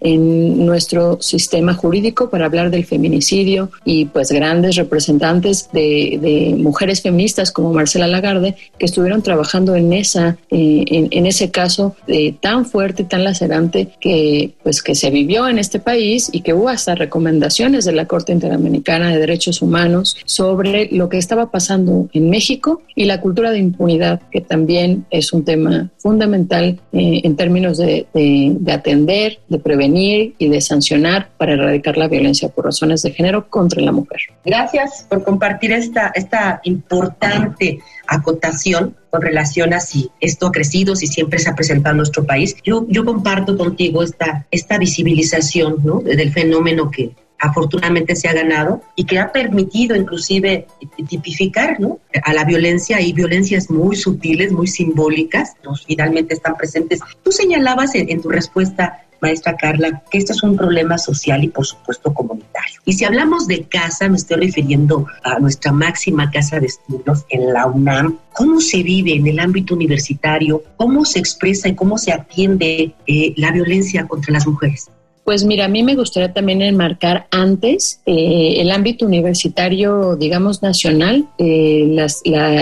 en 0.00 0.66
nuestro 0.66 1.20
sistema 1.20 1.74
jurídico 1.74 2.30
para 2.30 2.46
hablar 2.46 2.70
del 2.70 2.84
feminicidio 2.84 3.70
y 3.84 4.06
pues 4.06 4.32
grandes 4.32 4.76
representantes 4.76 5.68
de, 5.72 6.54
mujeres 6.58 7.02
feministas 7.02 7.52
como 7.52 7.72
Marcela 7.72 8.06
Lagarde 8.06 8.56
que 8.78 8.86
estuvieron 8.86 9.22
trabajando 9.22 9.74
en 9.76 9.92
esa 9.92 10.36
eh, 10.50 10.84
en, 10.88 11.26
ese 11.26 11.50
caso 11.50 11.94
eh, 12.06 12.34
tan 12.40 12.64
fuerte 12.66 13.04
tan 13.04 13.24
lacerante 13.24 13.88
que 14.00 14.54
pues 14.62 14.82
que 14.82 14.94
se 14.94 15.10
vivió 15.10 15.48
en 15.48 15.58
este 15.58 15.78
país 15.78 16.28
y 16.32 16.40
que 16.40 16.54
hubo 16.54 16.68
hasta 16.68 16.94
recomendaciones 16.94 17.84
de 17.84 17.92
la 17.92 18.06
Corte 18.06 18.32
Interamericana 18.32 19.10
de 19.10 19.18
Derechos 19.18 19.62
Humanos 19.62 20.16
sobre 20.24 20.88
lo 20.92 21.08
que 21.08 21.18
estaba 21.18 21.50
pasando 21.50 22.08
en 22.12 22.30
México 22.30 22.82
y 22.94 23.04
la 23.04 23.20
cultura 23.20 23.50
de 23.50 23.58
impunidad 23.58 24.20
que 24.30 24.40
también 24.40 25.06
es 25.10 25.32
un 25.32 25.44
tema 25.44 25.90
fundamental 25.98 26.80
eh, 26.92 27.20
en 27.24 27.36
términos 27.36 27.78
de, 27.78 28.06
de 28.14 28.72
atender, 28.72 29.15
de 29.48 29.58
prevenir 29.58 30.34
y 30.38 30.48
de 30.48 30.60
sancionar 30.60 31.30
para 31.38 31.54
erradicar 31.54 31.96
la 31.96 32.08
violencia 32.08 32.48
por 32.48 32.64
razones 32.64 33.02
de 33.02 33.12
género 33.12 33.48
contra 33.48 33.80
la 33.82 33.92
mujer. 33.92 34.20
Gracias 34.44 35.06
por 35.08 35.24
compartir 35.24 35.72
esta, 35.72 36.12
esta 36.14 36.60
importante 36.64 37.80
acotación 38.06 38.96
con 39.10 39.22
relación 39.22 39.72
a 39.72 39.80
si 39.80 40.10
esto 40.20 40.46
ha 40.46 40.52
crecido, 40.52 40.94
si 40.96 41.06
siempre 41.06 41.38
se 41.38 41.50
ha 41.50 41.54
presentado 41.54 41.92
en 41.92 41.98
nuestro 41.98 42.24
país. 42.24 42.56
Yo, 42.64 42.86
yo 42.88 43.04
comparto 43.04 43.56
contigo 43.56 44.02
esta, 44.02 44.46
esta 44.50 44.78
visibilización 44.78 45.76
¿no? 45.84 46.00
del 46.00 46.32
fenómeno 46.32 46.90
que 46.90 47.12
afortunadamente 47.38 48.16
se 48.16 48.28
ha 48.28 48.32
ganado 48.32 48.82
y 48.94 49.04
que 49.04 49.18
ha 49.18 49.32
permitido 49.32 49.94
inclusive 49.94 50.66
tipificar 51.08 51.78
¿no? 51.80 51.98
a 52.22 52.32
la 52.32 52.44
violencia 52.44 53.00
y 53.00 53.12
violencias 53.12 53.70
muy 53.70 53.96
sutiles, 53.96 54.52
muy 54.52 54.66
simbólicas, 54.66 55.54
finalmente 55.86 56.34
están 56.34 56.56
presentes. 56.56 57.00
Tú 57.22 57.32
señalabas 57.32 57.94
en 57.94 58.20
tu 58.22 58.28
respuesta 58.28 59.05
maestra 59.20 59.56
Carla, 59.56 60.02
que 60.10 60.18
esto 60.18 60.32
es 60.32 60.42
un 60.42 60.56
problema 60.56 60.98
social 60.98 61.42
y 61.44 61.48
por 61.48 61.66
supuesto 61.66 62.12
comunitario. 62.12 62.80
Y 62.84 62.92
si 62.92 63.04
hablamos 63.04 63.46
de 63.46 63.64
casa, 63.64 64.08
me 64.08 64.16
estoy 64.16 64.38
refiriendo 64.38 65.06
a 65.22 65.38
nuestra 65.38 65.72
máxima 65.72 66.30
casa 66.30 66.60
de 66.60 66.66
estudios 66.66 67.24
en 67.28 67.52
la 67.52 67.66
UNAM. 67.66 68.18
¿Cómo 68.34 68.60
se 68.60 68.82
vive 68.82 69.14
en 69.14 69.26
el 69.26 69.38
ámbito 69.38 69.74
universitario? 69.74 70.62
¿Cómo 70.76 71.04
se 71.04 71.18
expresa 71.18 71.68
y 71.68 71.74
cómo 71.74 71.98
se 71.98 72.12
atiende 72.12 72.92
eh, 73.06 73.34
la 73.36 73.50
violencia 73.50 74.06
contra 74.06 74.32
las 74.32 74.46
mujeres? 74.46 74.90
Pues 75.24 75.44
mira, 75.44 75.64
a 75.64 75.68
mí 75.68 75.82
me 75.82 75.96
gustaría 75.96 76.32
también 76.32 76.62
enmarcar 76.62 77.26
antes 77.32 78.00
eh, 78.06 78.54
el 78.58 78.70
ámbito 78.70 79.04
universitario, 79.04 80.14
digamos, 80.14 80.62
nacional, 80.62 81.28
eh, 81.38 81.84
la, 81.88 82.06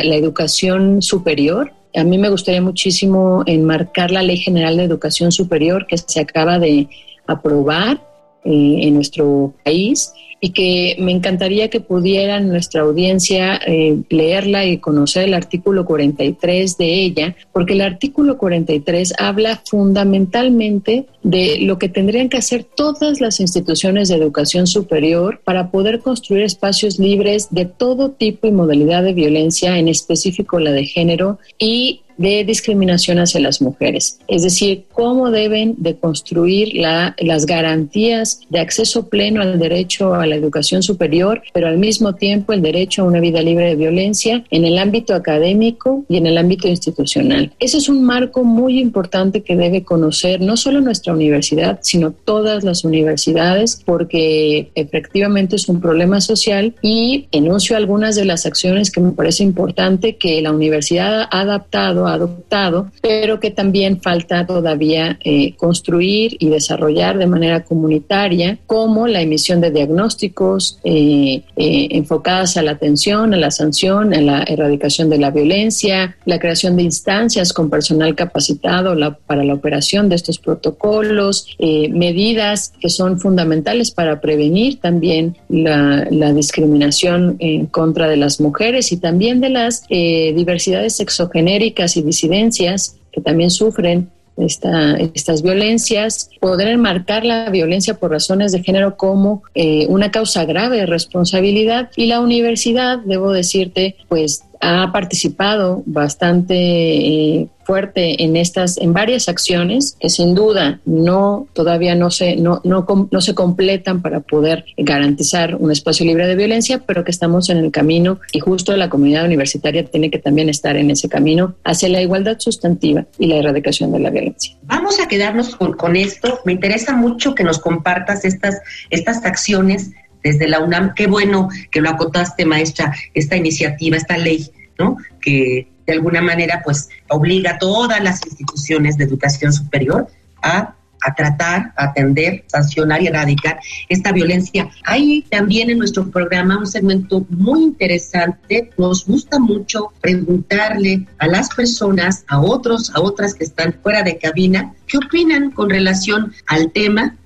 la 0.03 0.15
educación 0.15 1.03
superior, 1.03 1.73
a 1.95 2.05
mí 2.05 2.19
me 2.19 2.29
gustaría 2.29 2.61
muchísimo 2.61 3.43
enmarcar 3.47 4.11
la 4.11 4.23
Ley 4.23 4.39
General 4.39 4.77
de 4.77 4.85
Educación 4.85 5.33
Superior 5.33 5.87
que 5.87 5.97
se 5.97 6.21
acaba 6.21 6.59
de 6.59 6.89
aprobar 7.27 8.01
eh, 8.45 8.79
en 8.83 8.95
nuestro 8.95 9.55
país 9.65 10.13
y 10.45 10.51
que 10.51 10.97
me 10.99 11.11
encantaría 11.11 11.71
que 11.71 11.81
pudieran 11.81 12.51
nuestra 12.51 12.83
audiencia 12.83 13.59
eh, 13.67 13.97
leerla 14.11 14.67
y 14.67 14.77
conocer 14.77 15.25
el 15.25 15.33
artículo 15.33 15.87
43 15.87 16.77
de 16.77 17.03
ella, 17.03 17.35
porque 17.51 17.73
el 17.73 17.81
artículo 17.81 18.37
43 18.37 19.15
habla 19.17 19.63
fundamentalmente 19.65 21.07
de 21.23 21.61
lo 21.61 21.79
que 21.79 21.89
tendrían 21.89 22.29
que 22.29 22.37
hacer 22.37 22.63
todas 22.63 23.23
las 23.23 23.41
instituciones 23.41 24.11
de 24.11 24.17
educación 24.17 24.67
superior 24.67 25.41
para 25.43 25.71
poder 25.71 26.01
construir 26.01 26.43
espacios 26.43 26.99
libres 26.99 27.49
de 27.51 27.65
todo 27.65 28.11
tipo 28.11 28.47
y 28.47 28.53
modalidad 28.53 29.03
de 29.03 29.15
violencia, 29.15 29.79
en 29.79 29.89
específico 29.89 30.61
la 30.61 30.73
de 30.73 30.85
género, 30.85 31.39
y 31.59 32.03
de 32.17 32.45
discriminación 32.45 33.19
hacia 33.19 33.41
las 33.41 33.61
mujeres, 33.61 34.21
es 34.29 34.43
decir, 34.43 34.85
cómo 34.93 35.31
deben 35.31 35.75
de 35.79 35.97
construir 35.97 36.75
las 36.75 37.47
garantías 37.47 38.41
de 38.51 38.61
acceso 38.61 39.09
pleno 39.09 39.43
al 39.43 39.59
derecho 39.59 40.15
a 40.15 40.27
la 40.27 40.34
educación 40.35 40.83
superior, 40.83 41.43
pero 41.53 41.69
al 41.69 41.79
mismo 41.79 42.15
tiempo 42.15 42.53
el 42.53 42.63
derecho 42.63 43.03
a 43.03 43.07
una 43.07 43.21
vida 43.21 43.43
libre 43.43 43.67
de 43.67 43.77
violencia 43.77 44.45
en 44.51 44.65
el 44.65 44.79
ámbito 44.79 45.15
académico 45.15 46.05
y 46.09 46.17
en 46.17 46.27
el 46.27 46.39
ámbito 46.39 46.69
institucional. 46.69 47.53
Ese 47.59 47.79
es 47.79 47.89
un 47.89 48.05
marco 48.05 48.45
muy 48.45 48.79
importante 48.79 49.43
que 49.43 49.57
debe 49.57 49.85
conocer 49.85 50.41
no 50.41 50.57
solo 50.57 50.81
nuestra 50.81 51.13
universidad, 51.13 51.79
sino 51.83 52.13
todas 52.13 52.65
las 52.65 52.85
universidades, 52.85 53.83
porque 53.85 54.71
efectivamente 54.75 55.57
es 55.57 55.69
un 55.69 55.81
problema 55.81 56.21
social 56.21 56.75
y 56.83 57.27
enuncio 57.33 57.77
algunas 57.77 58.17
de 58.17 58.25
las 58.25 58.47
acciones 58.47 58.91
que 58.91 59.01
me 59.01 59.13
parece 59.13 59.43
importante 59.43 60.17
que 60.17 60.41
la 60.43 60.53
universidad 60.53 61.29
ha 61.31 61.41
adaptado 61.41 62.07
adoptado, 62.07 62.91
pero 63.03 63.41
que 63.41 63.51
también 63.51 64.01
falta 64.01 64.47
todavía 64.47 65.19
eh, 65.25 65.55
construir 65.57 66.37
y 66.39 66.49
desarrollar 66.49 67.19
de 67.19 67.27
manera 67.27 67.65
comunitaria, 67.65 68.59
como 68.67 69.07
la 69.07 69.21
emisión 69.21 69.61
de 69.61 69.71
diagnósticos 69.71 70.14
eh, 70.23 71.43
eh, 71.57 71.89
enfocadas 71.91 72.57
a 72.57 72.63
la 72.63 72.73
atención, 72.73 73.35
a 73.35 73.37
la 73.37 73.51
sanción, 73.51 74.15
a 74.15 74.21
la 74.21 74.43
erradicación 74.43 75.11
de 75.11 75.19
la 75.19 75.31
violencia, 75.31 76.17
la 76.25 76.39
creación 76.39 76.77
de 76.77 76.83
instancias 76.83 77.53
con 77.53 77.71
personal 77.71 78.15
capacitado 78.15 78.95
para 79.27 79.45
la 79.45 79.55
operación 79.55 80.09
de 80.09 80.17
estos 80.17 80.39
protocolos, 80.39 81.49
medidas 81.59 82.73
que 82.81 82.89
son 82.89 83.19
fundamentales 83.19 83.91
para 83.91 84.21
prevenir 84.21 84.81
también 84.81 85.37
la, 85.49 86.07
la, 86.11 86.33
discriminación 86.33 87.37
en 87.39 87.67
contra 87.67 88.09
de 88.09 88.17
las 88.17 88.41
mujeres 88.41 88.93
y 88.93 88.97
también 88.97 89.41
de 89.41 89.51
las 89.51 89.85
diversidades 89.89 90.97
sexogenéricas 90.97 91.97
y 91.97 92.03
disidencias 92.03 92.97
que 93.13 93.21
también 93.21 93.51
sufren 93.51 94.11
esta, 94.37 94.97
estas 94.97 95.43
violencias, 95.43 96.31
poder 96.41 96.69
enmarcar 96.69 97.25
la 97.25 97.51
violencia 97.51 97.95
por 97.95 98.11
razones 98.11 98.53
de 98.53 98.63
género 98.63 98.97
como 98.97 99.43
eh, 99.55 99.87
una 99.89 100.11
causa 100.11 100.45
grave 100.45 100.79
de 100.79 100.87
responsabilidad. 100.87 101.91
Y 101.97 102.07
la 102.07 102.21
universidad, 102.21 102.99
debo 102.99 103.33
decirte, 103.33 103.97
pues 104.09 104.45
ha 104.65 104.93
participado 104.93 105.83
bastante 105.85 106.55
eh, 106.57 107.49
fuerte 107.65 108.23
en 108.23 108.37
estas, 108.37 108.79
en 108.79 108.93
varias 108.93 109.29
acciones 109.29 109.97
que 109.99 110.09
sin 110.09 110.35
duda 110.35 110.81
no 110.85 111.47
todavía 111.53 111.95
no 111.95 112.11
se 112.11 112.37
no, 112.37 112.61
no, 112.65 112.87
no 113.11 113.21
se 113.21 113.35
completan 113.35 114.03
para 114.03 114.21
poder 114.21 114.65
garantizar 114.77 115.57
un 115.57 115.71
espacio 115.71 116.07
libre 116.07 116.27
de 116.27 116.35
violencia, 116.35 116.83
pero 116.87 117.05
que 117.05 117.11
estamos 117.11 117.49
en 117.51 117.59
el 117.59 117.71
camino 117.71 118.21
y 118.33 118.41
justo 118.41 118.77
la 118.77 118.89
comunidad 118.89 119.25
universitaria 119.25 119.85
tiene 119.85 120.11
que 120.11 120.19
también 120.19 120.49
estar 120.49 120.77
en 120.77 120.91
ese 120.91 121.09
camino 121.09 121.55
hacia 121.65 121.89
la 121.89 122.03
igualdad 122.03 122.37
sustantiva 122.39 123.07
y 123.19 123.27
la 123.27 123.37
erradicación 123.37 123.93
de 123.93 124.01
la 124.01 124.11
violencia. 124.11 124.55
Vamos 124.63 125.01
a 125.01 125.09
quedarnos 125.09 125.57
con, 125.57 125.75
con 125.75 125.97
esto. 125.97 126.41
Me 126.45 126.53
interesa 126.53 126.97
mucho 126.97 127.35
que 127.35 127.45
nos 127.45 127.59
compartas 127.59 128.25
estas, 128.25 128.61
estas 128.91 129.25
acciones 129.25 129.91
desde 130.25 130.49
la 130.49 130.61
UNAM. 130.61 130.95
Qué 130.95 131.07
bueno 131.07 131.49
que 131.71 131.81
lo 131.81 131.91
acotaste, 131.91 132.45
maestra, 132.45 132.93
esta 133.13 133.37
iniciativa, 133.37 133.97
esta 133.97 134.19
ley, 134.19 134.51
¿no? 134.79 134.97
Que 135.21 135.69
de 135.87 135.93
alguna 135.93 136.23
manera 136.23 136.63
pues 136.65 136.89
obliga 137.09 137.53
a 137.53 137.59
todas 137.59 138.03
las 138.03 138.27
instituciones 138.27 138.97
de 138.97 139.05
educación 139.05 139.53
superior 139.53 140.09
a 140.43 140.75
a 141.05 141.15
tratar, 141.15 141.73
a 141.77 141.85
atender, 141.85 142.45
sancionar 142.47 143.03
y 143.03 143.07
erradicar 143.07 143.61
esta 143.89 144.11
violencia. 144.11 144.69
Hay 144.85 145.23
también 145.31 145.71
en 145.71 145.79
nuestro 145.79 146.11
programa 146.11 146.59
un 146.59 146.67
segmento 146.67 147.27
muy 147.29 147.63
interesante. 147.63 148.71
Nos 148.79 149.05
gusta 149.05 149.39
mucho 149.39 149.93
preguntarle 150.01 151.07
a 151.19 151.27
las 151.27 151.49
personas, 151.51 152.25
a 152.29 152.41
otros, 152.41 152.91
a 152.95 153.01
otras 153.01 153.35
que 153.35 153.45
están 153.45 153.75
fuera 153.83 154.03
de 154.03 154.19
cabina, 154.19 154.75
qué 154.87 154.99
opinan 154.99 155.51
con 155.51 155.71
relación 155.71 156.33
al 156.47 156.73
tema, 156.73 157.17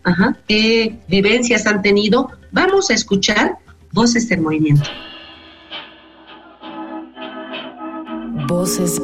qué 0.46 0.98
vivencias 1.08 1.66
han 1.66 1.82
tenido. 1.82 2.30
Vamos 2.50 2.90
a 2.90 2.94
escuchar 2.94 3.58
voces 3.92 4.30
en 4.30 4.42
movimiento. 4.42 4.90
Voces. 8.48 9.00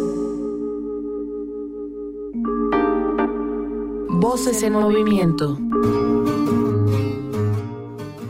Voces 4.25 4.63
en 4.63 4.73
movimiento. 4.73 5.59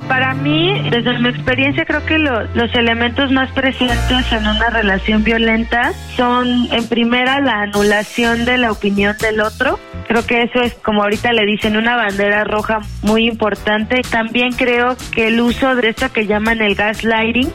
Para 0.09 0.35
mí, 0.35 0.91
desde 0.91 1.17
mi 1.21 1.29
experiencia, 1.29 1.85
creo 1.85 2.05
que 2.05 2.19
los 2.19 2.75
elementos 2.75 3.31
más 3.31 3.53
presentes 3.53 4.33
en 4.33 4.45
una 4.45 4.71
relación 4.71 5.23
violenta 5.23 5.93
son, 6.17 6.67
en 6.73 6.89
primera, 6.89 7.41
la 7.41 7.63
anulación 7.63 8.45
de 8.45 8.59
la 8.59 8.73
opinión 8.73 9.15
del 9.21 9.41
otro. 9.41 9.79
Creo 10.09 10.27
que 10.27 10.43
eso 10.43 10.61
es, 10.63 10.75
como 10.75 11.05
ahorita 11.05 11.33
le 11.33 11.47
dicen, 11.47 11.77
una 11.77 11.95
bandera 11.95 12.43
roja 12.43 12.81
muy 13.03 13.29
importante. 13.29 14.03
También 14.03 14.53
creo 14.53 14.97
que 15.15 15.29
el 15.29 15.41
uso 15.41 15.77
de 15.77 15.91
esto 15.91 16.13
que 16.13 16.27
llaman 16.27 16.61
el 16.61 16.75
gaslighting, 16.75 17.53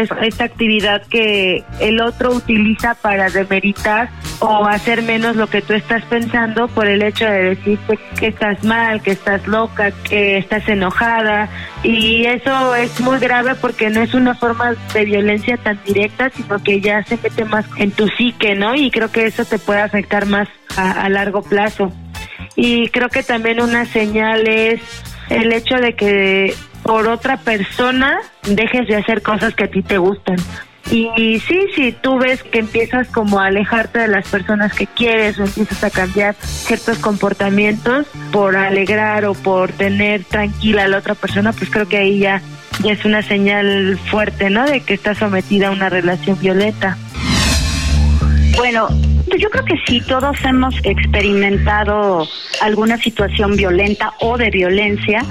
es 0.00 0.10
esta 0.22 0.44
actividad 0.44 1.02
que 1.06 1.64
el 1.80 2.00
otro 2.00 2.32
utiliza 2.32 2.94
para 2.94 3.30
demeritar 3.30 4.08
o 4.40 4.66
hacer 4.66 5.02
menos 5.02 5.36
lo 5.36 5.46
que 5.46 5.62
tú 5.62 5.72
estás 5.72 6.04
pensando 6.04 6.68
por 6.68 6.86
el 6.86 7.02
hecho 7.02 7.24
de 7.24 7.54
decirte 7.54 7.98
que 8.18 8.28
estás 8.28 8.62
mal, 8.64 9.02
que 9.02 9.12
estás 9.12 9.46
loca, 9.46 9.90
que 10.08 10.38
estás 10.38 10.68
enojada. 10.68 11.48
Y 11.82 12.24
eso 12.24 12.74
es 12.74 13.00
muy 13.00 13.18
grave 13.18 13.54
porque 13.54 13.90
no 13.90 14.02
es 14.02 14.14
una 14.14 14.34
forma 14.34 14.74
de 14.92 15.04
violencia 15.04 15.56
tan 15.56 15.78
directa, 15.84 16.30
sino 16.30 16.62
que 16.62 16.80
ya 16.80 17.02
se 17.04 17.18
mete 17.22 17.44
más 17.44 17.64
en 17.78 17.90
tu 17.90 18.08
psique, 18.08 18.54
¿no? 18.54 18.74
Y 18.74 18.90
creo 18.90 19.10
que 19.10 19.26
eso 19.26 19.44
te 19.44 19.58
puede 19.58 19.80
afectar 19.80 20.26
más 20.26 20.48
a 20.76 21.08
largo 21.08 21.42
plazo. 21.42 21.92
y 22.54 22.88
creo 22.88 23.08
que 23.08 23.22
también 23.22 23.60
una 23.60 23.84
señal 23.84 24.46
es 24.48 24.80
el 25.28 25.52
hecho 25.52 25.76
de 25.76 25.94
que 25.94 26.54
por 26.82 27.08
otra 27.08 27.36
persona 27.38 28.18
dejes 28.42 28.86
de 28.88 28.96
hacer 28.96 29.22
cosas 29.22 29.54
que 29.54 29.64
a 29.64 29.70
ti 29.70 29.82
te 29.82 29.98
gustan. 29.98 30.36
Y 30.90 31.40
sí, 31.40 31.66
si 31.74 31.90
tú 31.90 32.18
ves 32.18 32.44
que 32.44 32.60
empiezas 32.60 33.08
como 33.08 33.40
a 33.40 33.46
alejarte 33.46 33.98
de 33.98 34.08
las 34.08 34.28
personas 34.28 34.72
que 34.72 34.86
quieres 34.86 35.38
o 35.38 35.44
empiezas 35.44 35.82
a 35.82 35.90
cambiar 35.90 36.36
ciertos 36.36 36.98
comportamientos 36.98 38.06
por 38.30 38.56
alegrar 38.56 39.24
o 39.24 39.34
por 39.34 39.72
tener 39.72 40.22
tranquila 40.22 40.84
a 40.84 40.88
la 40.88 40.98
otra 40.98 41.16
persona, 41.16 41.52
pues 41.52 41.70
creo 41.70 41.88
que 41.88 41.96
ahí 41.96 42.20
ya, 42.20 42.40
ya 42.84 42.92
es 42.92 43.04
una 43.04 43.22
señal 43.22 43.98
fuerte, 44.10 44.48
¿no? 44.48 44.64
De 44.64 44.80
que 44.80 44.94
estás 44.94 45.18
sometida 45.18 45.68
a 45.68 45.70
una 45.72 45.88
relación 45.88 46.38
violenta. 46.38 46.96
Bueno, 48.56 48.88
yo 49.34 49.50
creo 49.50 49.64
que 49.64 49.74
sí, 49.86 50.00
todos 50.00 50.36
hemos 50.44 50.74
experimentado 50.84 52.28
alguna 52.60 52.96
situación 52.96 53.56
violenta 53.56 54.14
o 54.20 54.38
de 54.38 54.50
violencia. 54.50 55.24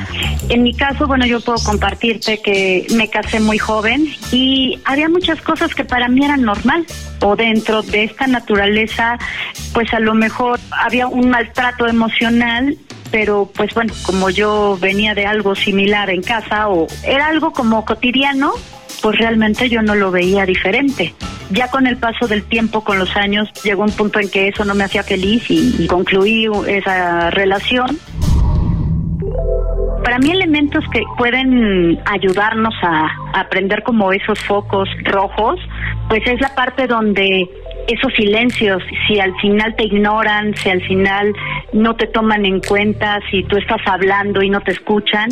En 0.50 0.64
mi 0.64 0.74
caso, 0.74 1.08
bueno, 1.08 1.26
yo 1.26 1.40
puedo 1.40 1.58
compartirte 1.64 2.42
que 2.42 2.86
me 2.96 3.10
casé 3.10 3.40
muy 3.40 3.58
joven 3.58 4.08
y 4.32 4.80
había 4.86 5.10
muchas 5.10 5.42
cosas 5.42 5.74
que 5.74 5.86
para 5.86 6.08
mí 6.08 6.24
eran 6.24 6.42
normal 6.42 6.86
o 7.22 7.36
dentro 7.36 7.82
de 7.82 8.04
esta 8.04 8.28
naturaleza, 8.28 9.18
pues 9.74 9.94
a 9.94 10.00
lo 10.00 10.14
mejor 10.14 10.60
había 10.72 11.08
un 11.08 11.30
maltrato 11.30 11.88
emocional 11.88 12.78
pero 13.12 13.50
pues 13.56 13.74
bueno, 13.74 13.94
como 14.04 14.30
yo 14.30 14.78
venía 14.82 15.14
de 15.14 15.26
algo 15.26 15.56
similar 15.56 16.10
en 16.10 16.22
casa 16.22 16.68
o 16.68 16.88
era 17.04 17.28
algo 17.28 17.54
como 17.54 17.86
cotidiano, 17.86 18.54
pues 19.06 19.20
realmente 19.20 19.70
yo 19.70 19.84
no 19.84 19.94
lo 19.94 20.10
veía 20.10 20.48
diferente. 20.48 21.14
Ya 21.52 21.70
con 21.70 21.86
el 21.86 21.96
paso 21.98 22.28
del 22.28 22.42
tiempo, 22.42 22.84
con 22.84 22.98
los 22.98 23.16
años, 23.16 23.48
llegó 23.64 23.84
un 23.84 23.92
punto 23.92 24.20
en 24.20 24.32
que 24.32 24.48
eso 24.48 24.66
no 24.66 24.74
me 24.74 24.84
hacía 24.84 25.04
feliz 25.04 25.44
y, 25.48 25.86
concluí 25.86 26.50
esa 26.66 27.30
relación. 27.30 28.00
Para 30.04 30.18
mí 30.18 30.32
elementos 30.32 30.84
que 30.92 31.04
pueden 31.20 32.00
ayudarnos 32.08 32.74
a, 32.82 33.06
a 33.38 33.42
aprender 33.42 33.84
como 33.84 34.12
esos 34.12 34.40
focos 34.40 34.90
rojos, 35.04 35.60
pues 36.10 36.24
es 36.26 36.42
la 36.42 36.56
parte 36.56 36.88
donde 36.88 37.48
esos 37.88 38.12
silencios, 38.14 38.82
si 39.08 39.20
al 39.20 39.36
final 39.40 39.76
te 39.76 39.84
ignoran, 39.84 40.56
si 40.56 40.70
al 40.70 40.82
final 40.82 41.32
no 41.74 41.96
te 41.96 42.08
toman 42.08 42.44
en 42.44 42.60
cuenta, 42.60 43.20
si 43.30 43.44
tú 43.44 43.58
estás 43.58 43.82
hablando 43.86 44.42
y 44.42 44.50
no 44.50 44.62
te 44.62 44.72
escuchan, 44.72 45.30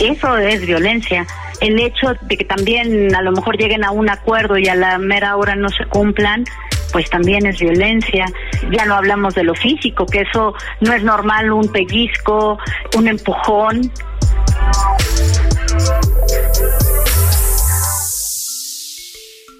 eso 0.00 0.36
es 0.38 0.66
violencia. 0.66 1.24
El 1.60 1.78
hecho 1.80 2.14
de 2.22 2.36
que 2.36 2.44
también 2.44 3.14
a 3.14 3.22
lo 3.22 3.32
mejor 3.32 3.56
lleguen 3.56 3.84
a 3.84 3.90
un 3.90 4.10
acuerdo 4.10 4.58
y 4.58 4.68
a 4.68 4.74
la 4.74 4.98
mera 4.98 5.36
hora 5.36 5.54
no 5.54 5.68
se 5.68 5.84
cumplan, 5.86 6.44
pues 6.92 7.08
también 7.10 7.46
es 7.46 7.58
violencia. 7.58 8.26
Ya 8.70 8.84
no 8.84 8.94
hablamos 8.94 9.34
de 9.34 9.44
lo 9.44 9.54
físico, 9.54 10.06
que 10.06 10.20
eso 10.20 10.54
no 10.80 10.92
es 10.92 11.02
normal, 11.02 11.52
un 11.52 11.68
pellizco, 11.68 12.58
un 12.96 13.08
empujón. 13.08 13.90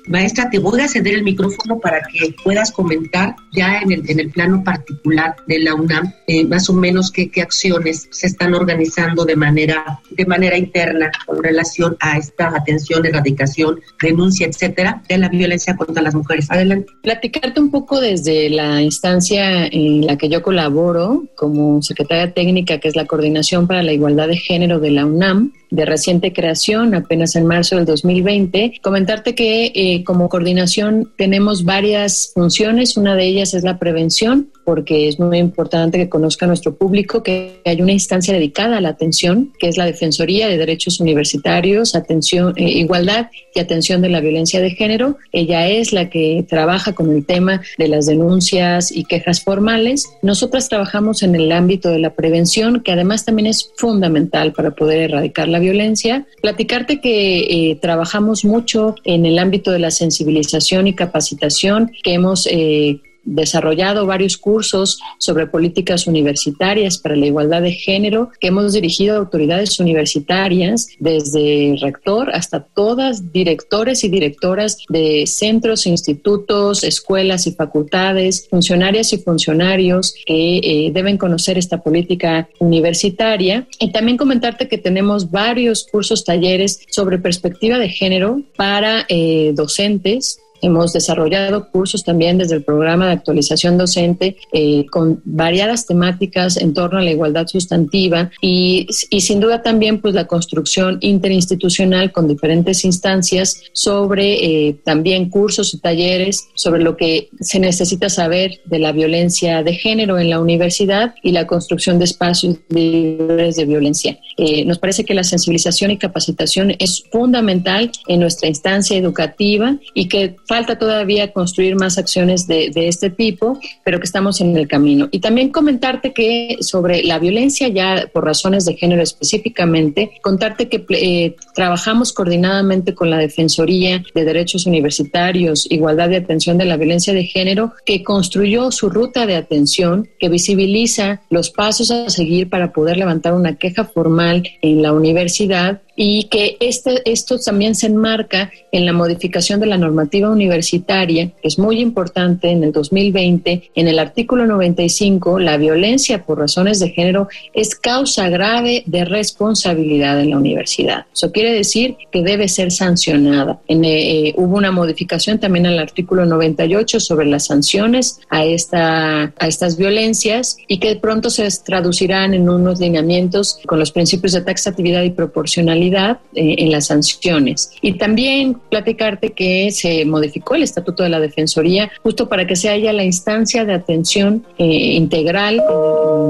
Maestra, 0.08 0.50
te 0.50 0.58
voy 0.58 0.80
a 0.80 0.88
ceder 0.88 1.14
el 1.14 1.22
micrófono 1.22 1.78
para 1.78 2.00
que 2.02 2.34
puedas 2.42 2.72
comentar 2.72 3.36
ya 3.52 3.78
en 3.78 3.92
el, 3.92 4.10
en 4.10 4.20
el 4.20 4.30
plano 4.30 4.62
particular 4.64 5.36
de 5.46 5.60
la 5.60 5.74
UNAM, 5.74 6.12
eh, 6.26 6.44
más 6.44 6.68
o 6.68 6.72
menos 6.72 7.10
qué, 7.10 7.30
qué 7.30 7.42
acciones 7.42 8.08
se 8.10 8.26
están 8.26 8.54
organizando 8.54 9.24
de 9.24 9.36
manera, 9.36 10.00
de 10.10 10.26
manera 10.26 10.56
interna 10.56 11.10
con 11.26 11.42
relación 11.42 11.96
a 12.00 12.18
esta 12.18 12.48
atención, 12.48 13.06
erradicación, 13.06 13.80
denuncia, 14.02 14.46
etcétera, 14.46 15.02
de 15.08 15.18
la 15.18 15.28
violencia 15.28 15.76
contra 15.76 16.02
las 16.02 16.14
mujeres. 16.14 16.50
Adelante. 16.50 16.92
Platicarte 17.02 17.60
un 17.60 17.70
poco 17.70 18.00
desde 18.00 18.50
la 18.50 18.82
instancia 18.82 19.66
en 19.66 20.06
la 20.06 20.18
que 20.18 20.28
yo 20.28 20.42
colaboro 20.42 21.24
como 21.36 21.82
secretaria 21.82 22.32
técnica, 22.32 22.78
que 22.78 22.88
es 22.88 22.96
la 22.96 23.06
Coordinación 23.06 23.66
para 23.66 23.82
la 23.82 23.92
Igualdad 23.92 24.28
de 24.28 24.36
Género 24.36 24.80
de 24.80 24.90
la 24.90 25.06
UNAM 25.06 25.52
de 25.72 25.86
reciente 25.86 26.34
creación, 26.34 26.94
apenas 26.94 27.34
en 27.34 27.46
marzo 27.46 27.76
del 27.76 27.86
2020. 27.86 28.74
Comentarte 28.82 29.34
que 29.34 29.72
eh, 29.74 29.91
como 30.00 30.28
coordinación 30.28 31.12
tenemos 31.16 31.64
varias 31.64 32.32
funciones. 32.34 32.96
Una 32.96 33.14
de 33.14 33.26
ellas 33.26 33.54
es 33.54 33.62
la 33.62 33.78
prevención, 33.78 34.50
porque 34.64 35.08
es 35.08 35.18
muy 35.18 35.38
importante 35.38 35.98
que 35.98 36.08
conozca 36.08 36.46
nuestro 36.46 36.74
público 36.74 37.22
que 37.22 37.60
hay 37.64 37.80
una 37.80 37.92
instancia 37.92 38.34
dedicada 38.34 38.78
a 38.78 38.80
la 38.80 38.90
atención, 38.90 39.52
que 39.58 39.68
es 39.68 39.76
la 39.76 39.86
Defensoría 39.86 40.48
de 40.48 40.58
Derechos 40.58 41.00
Universitarios, 41.00 41.94
atención, 41.94 42.54
eh, 42.56 42.68
igualdad 42.68 43.28
y 43.54 43.60
atención 43.60 44.02
de 44.02 44.08
la 44.08 44.20
violencia 44.20 44.60
de 44.60 44.70
género. 44.70 45.16
Ella 45.32 45.68
es 45.68 45.92
la 45.92 46.10
que 46.10 46.44
trabaja 46.48 46.94
con 46.94 47.12
el 47.12 47.24
tema 47.24 47.62
de 47.78 47.88
las 47.88 48.06
denuncias 48.06 48.92
y 48.92 49.04
quejas 49.04 49.42
formales. 49.42 50.06
Nosotras 50.22 50.68
trabajamos 50.68 51.22
en 51.22 51.34
el 51.34 51.50
ámbito 51.52 51.88
de 51.90 51.98
la 51.98 52.14
prevención, 52.14 52.80
que 52.80 52.92
además 52.92 53.24
también 53.24 53.46
es 53.46 53.72
fundamental 53.76 54.52
para 54.52 54.72
poder 54.72 55.10
erradicar 55.10 55.48
la 55.48 55.58
violencia. 55.58 56.26
Platicarte 56.40 57.00
que 57.00 57.40
eh, 57.40 57.78
trabajamos 57.80 58.44
mucho 58.44 58.94
en 59.04 59.26
el 59.26 59.38
ámbito 59.38 59.70
de 59.70 59.78
la 59.78 59.90
sensibilización 59.90 60.86
y 60.86 60.94
capacitación, 60.94 61.90
que 62.02 62.14
hemos 62.14 62.46
eh, 62.50 63.00
desarrollado 63.24 64.06
varios 64.06 64.36
cursos 64.36 64.98
sobre 65.18 65.46
políticas 65.46 66.06
universitarias 66.06 66.98
para 66.98 67.16
la 67.16 67.26
igualdad 67.26 67.62
de 67.62 67.72
género 67.72 68.30
que 68.40 68.48
hemos 68.48 68.72
dirigido 68.72 69.14
a 69.14 69.18
autoridades 69.18 69.78
universitarias, 69.80 70.88
desde 70.98 71.76
rector 71.80 72.30
hasta 72.34 72.60
todas 72.60 73.32
directores 73.32 74.04
y 74.04 74.08
directoras 74.08 74.78
de 74.88 75.24
centros, 75.26 75.86
institutos, 75.86 76.84
escuelas 76.84 77.46
y 77.46 77.52
facultades, 77.52 78.48
funcionarias 78.48 79.12
y 79.12 79.18
funcionarios 79.18 80.14
que 80.26 80.58
eh, 80.58 80.90
deben 80.92 81.18
conocer 81.18 81.58
esta 81.58 81.82
política 81.82 82.48
universitaria. 82.58 83.66
Y 83.78 83.92
también 83.92 84.16
comentarte 84.16 84.68
que 84.68 84.78
tenemos 84.78 85.30
varios 85.30 85.86
cursos, 85.90 86.24
talleres 86.24 86.80
sobre 86.90 87.18
perspectiva 87.18 87.78
de 87.78 87.88
género 87.88 88.42
para 88.56 89.06
eh, 89.08 89.52
docentes 89.54 90.38
Hemos 90.62 90.92
desarrollado 90.92 91.68
cursos 91.70 92.04
también 92.04 92.38
desde 92.38 92.56
el 92.56 92.64
programa 92.64 93.06
de 93.06 93.12
actualización 93.12 93.76
docente 93.76 94.36
eh, 94.52 94.86
con 94.90 95.20
variadas 95.24 95.86
temáticas 95.86 96.56
en 96.56 96.72
torno 96.72 96.98
a 96.98 97.02
la 97.02 97.10
igualdad 97.10 97.46
sustantiva 97.48 98.30
y, 98.40 98.86
y, 99.10 99.20
sin 99.20 99.40
duda 99.40 99.62
también 99.62 100.00
pues 100.00 100.14
la 100.14 100.26
construcción 100.26 100.98
interinstitucional 101.00 102.12
con 102.12 102.28
diferentes 102.28 102.84
instancias 102.84 103.60
sobre 103.72 104.68
eh, 104.68 104.76
también 104.84 105.28
cursos 105.30 105.74
y 105.74 105.78
talleres 105.78 106.48
sobre 106.54 106.82
lo 106.82 106.96
que 106.96 107.28
se 107.40 107.58
necesita 107.58 108.08
saber 108.08 108.60
de 108.64 108.78
la 108.78 108.92
violencia 108.92 109.62
de 109.62 109.74
género 109.74 110.18
en 110.18 110.30
la 110.30 110.40
universidad 110.40 111.14
y 111.22 111.32
la 111.32 111.46
construcción 111.46 111.98
de 111.98 112.04
espacios 112.04 112.58
libres 112.68 113.56
de 113.56 113.64
violencia. 113.64 114.18
Eh, 114.36 114.64
nos 114.64 114.78
parece 114.78 115.04
que 115.04 115.14
la 115.14 115.24
sensibilización 115.24 115.90
y 115.90 115.98
capacitación 115.98 116.74
es 116.78 117.04
fundamental 117.10 117.90
en 118.06 118.20
nuestra 118.20 118.48
instancia 118.48 118.96
educativa 118.96 119.76
y 119.94 120.08
que 120.08 120.36
falta 120.52 120.76
todavía 120.76 121.32
construir 121.32 121.76
más 121.76 121.96
acciones 121.96 122.46
de, 122.46 122.70
este 122.74 123.08
tipo, 123.08 123.58
pero 123.84 123.98
que 123.98 124.04
estamos 124.04 124.38
en 124.42 124.54
el 124.54 124.68
camino. 124.68 125.08
Y 125.10 125.20
también 125.20 125.48
comentarte 125.48 126.12
que 126.12 126.58
sobre 126.60 127.02
la 127.04 127.18
violencia 127.18 127.68
ya 127.68 128.10
por 128.12 128.26
razones 128.26 128.66
de 128.66 128.74
género 128.74 129.02
específicamente, 129.02 130.10
contarte 130.20 130.68
que 130.68 130.84
eh, 130.90 131.36
trabajamos 131.54 132.12
coordinadamente 132.12 132.94
con 132.94 133.08
la 133.08 133.16
Defensoría 133.16 134.04
de 134.14 134.24
Derechos 134.26 134.66
Universitarios, 134.66 135.66
Igualdad 135.70 136.10
y 136.10 136.16
Atención 136.16 136.58
de 136.58 136.66
la 136.66 136.76
Violencia 136.76 137.14
de 137.14 137.24
Género, 137.24 137.72
que 137.86 138.02
construyó 138.04 138.70
su 138.72 138.90
ruta 138.90 139.24
de 139.24 139.36
atención, 139.36 140.06
que 140.20 140.28
visibiliza 140.28 141.22
los 141.30 141.48
pasos 141.48 141.90
a 141.90 142.10
seguir 142.10 142.50
para 142.50 142.74
poder 142.74 142.98
levantar 142.98 143.32
una 143.32 143.56
queja 143.56 143.86
formal 143.86 144.42
en 144.60 144.82
la 144.82 144.92
universidad 144.92 145.80
y 145.96 146.24
que 146.24 146.56
este, 146.60 147.02
esto 147.10 147.38
también 147.38 147.74
se 147.74 147.86
enmarca 147.86 148.50
en 148.70 148.86
la 148.86 148.92
modificación 148.92 149.60
de 149.60 149.66
la 149.66 149.78
normativa 149.78 150.30
universitaria, 150.30 151.30
que 151.40 151.48
es 151.48 151.58
muy 151.58 151.80
importante 151.80 152.50
en 152.50 152.64
el 152.64 152.72
2020. 152.72 153.70
En 153.74 153.88
el 153.88 153.98
artículo 153.98 154.46
95, 154.46 155.38
la 155.38 155.56
violencia 155.56 156.24
por 156.24 156.38
razones 156.38 156.80
de 156.80 156.90
género 156.90 157.28
es 157.54 157.74
causa 157.74 158.28
grave 158.28 158.82
de 158.86 159.04
responsabilidad 159.04 160.20
en 160.20 160.30
la 160.30 160.38
universidad. 160.38 161.06
Eso 161.12 161.32
quiere 161.32 161.52
decir 161.52 161.96
que 162.10 162.22
debe 162.22 162.48
ser 162.48 162.70
sancionada. 162.70 163.60
En, 163.68 163.84
eh, 163.84 164.34
hubo 164.36 164.56
una 164.56 164.70
modificación 164.70 165.38
también 165.38 165.66
al 165.66 165.78
artículo 165.78 166.24
98 166.24 167.00
sobre 167.00 167.26
las 167.26 167.46
sanciones 167.46 168.20
a, 168.30 168.44
esta, 168.44 169.32
a 169.38 169.46
estas 169.46 169.76
violencias 169.76 170.56
y 170.68 170.78
que 170.78 170.96
pronto 170.96 171.28
se 171.30 171.48
traducirán 171.64 172.34
en 172.34 172.48
unos 172.48 172.80
lineamientos 172.80 173.58
con 173.66 173.78
los 173.78 173.92
principios 173.92 174.32
de 174.32 174.42
taxatividad 174.42 175.02
y 175.02 175.10
proporcionalidad 175.10 175.82
eh, 175.94 176.56
en 176.58 176.70
las 176.70 176.86
sanciones. 176.86 177.72
Y 177.80 177.94
también 177.94 178.54
platicarte 178.70 179.30
que 179.30 179.70
se 179.70 180.04
modificó 180.04 180.54
el 180.54 180.62
Estatuto 180.62 181.02
de 181.02 181.08
la 181.08 181.20
Defensoría 181.20 181.90
justo 182.02 182.28
para 182.28 182.46
que 182.46 182.56
se 182.56 182.68
haya 182.68 182.92
la 182.92 183.04
instancia 183.04 183.64
de 183.64 183.74
atención 183.74 184.44
eh, 184.58 184.64
integral 184.64 185.62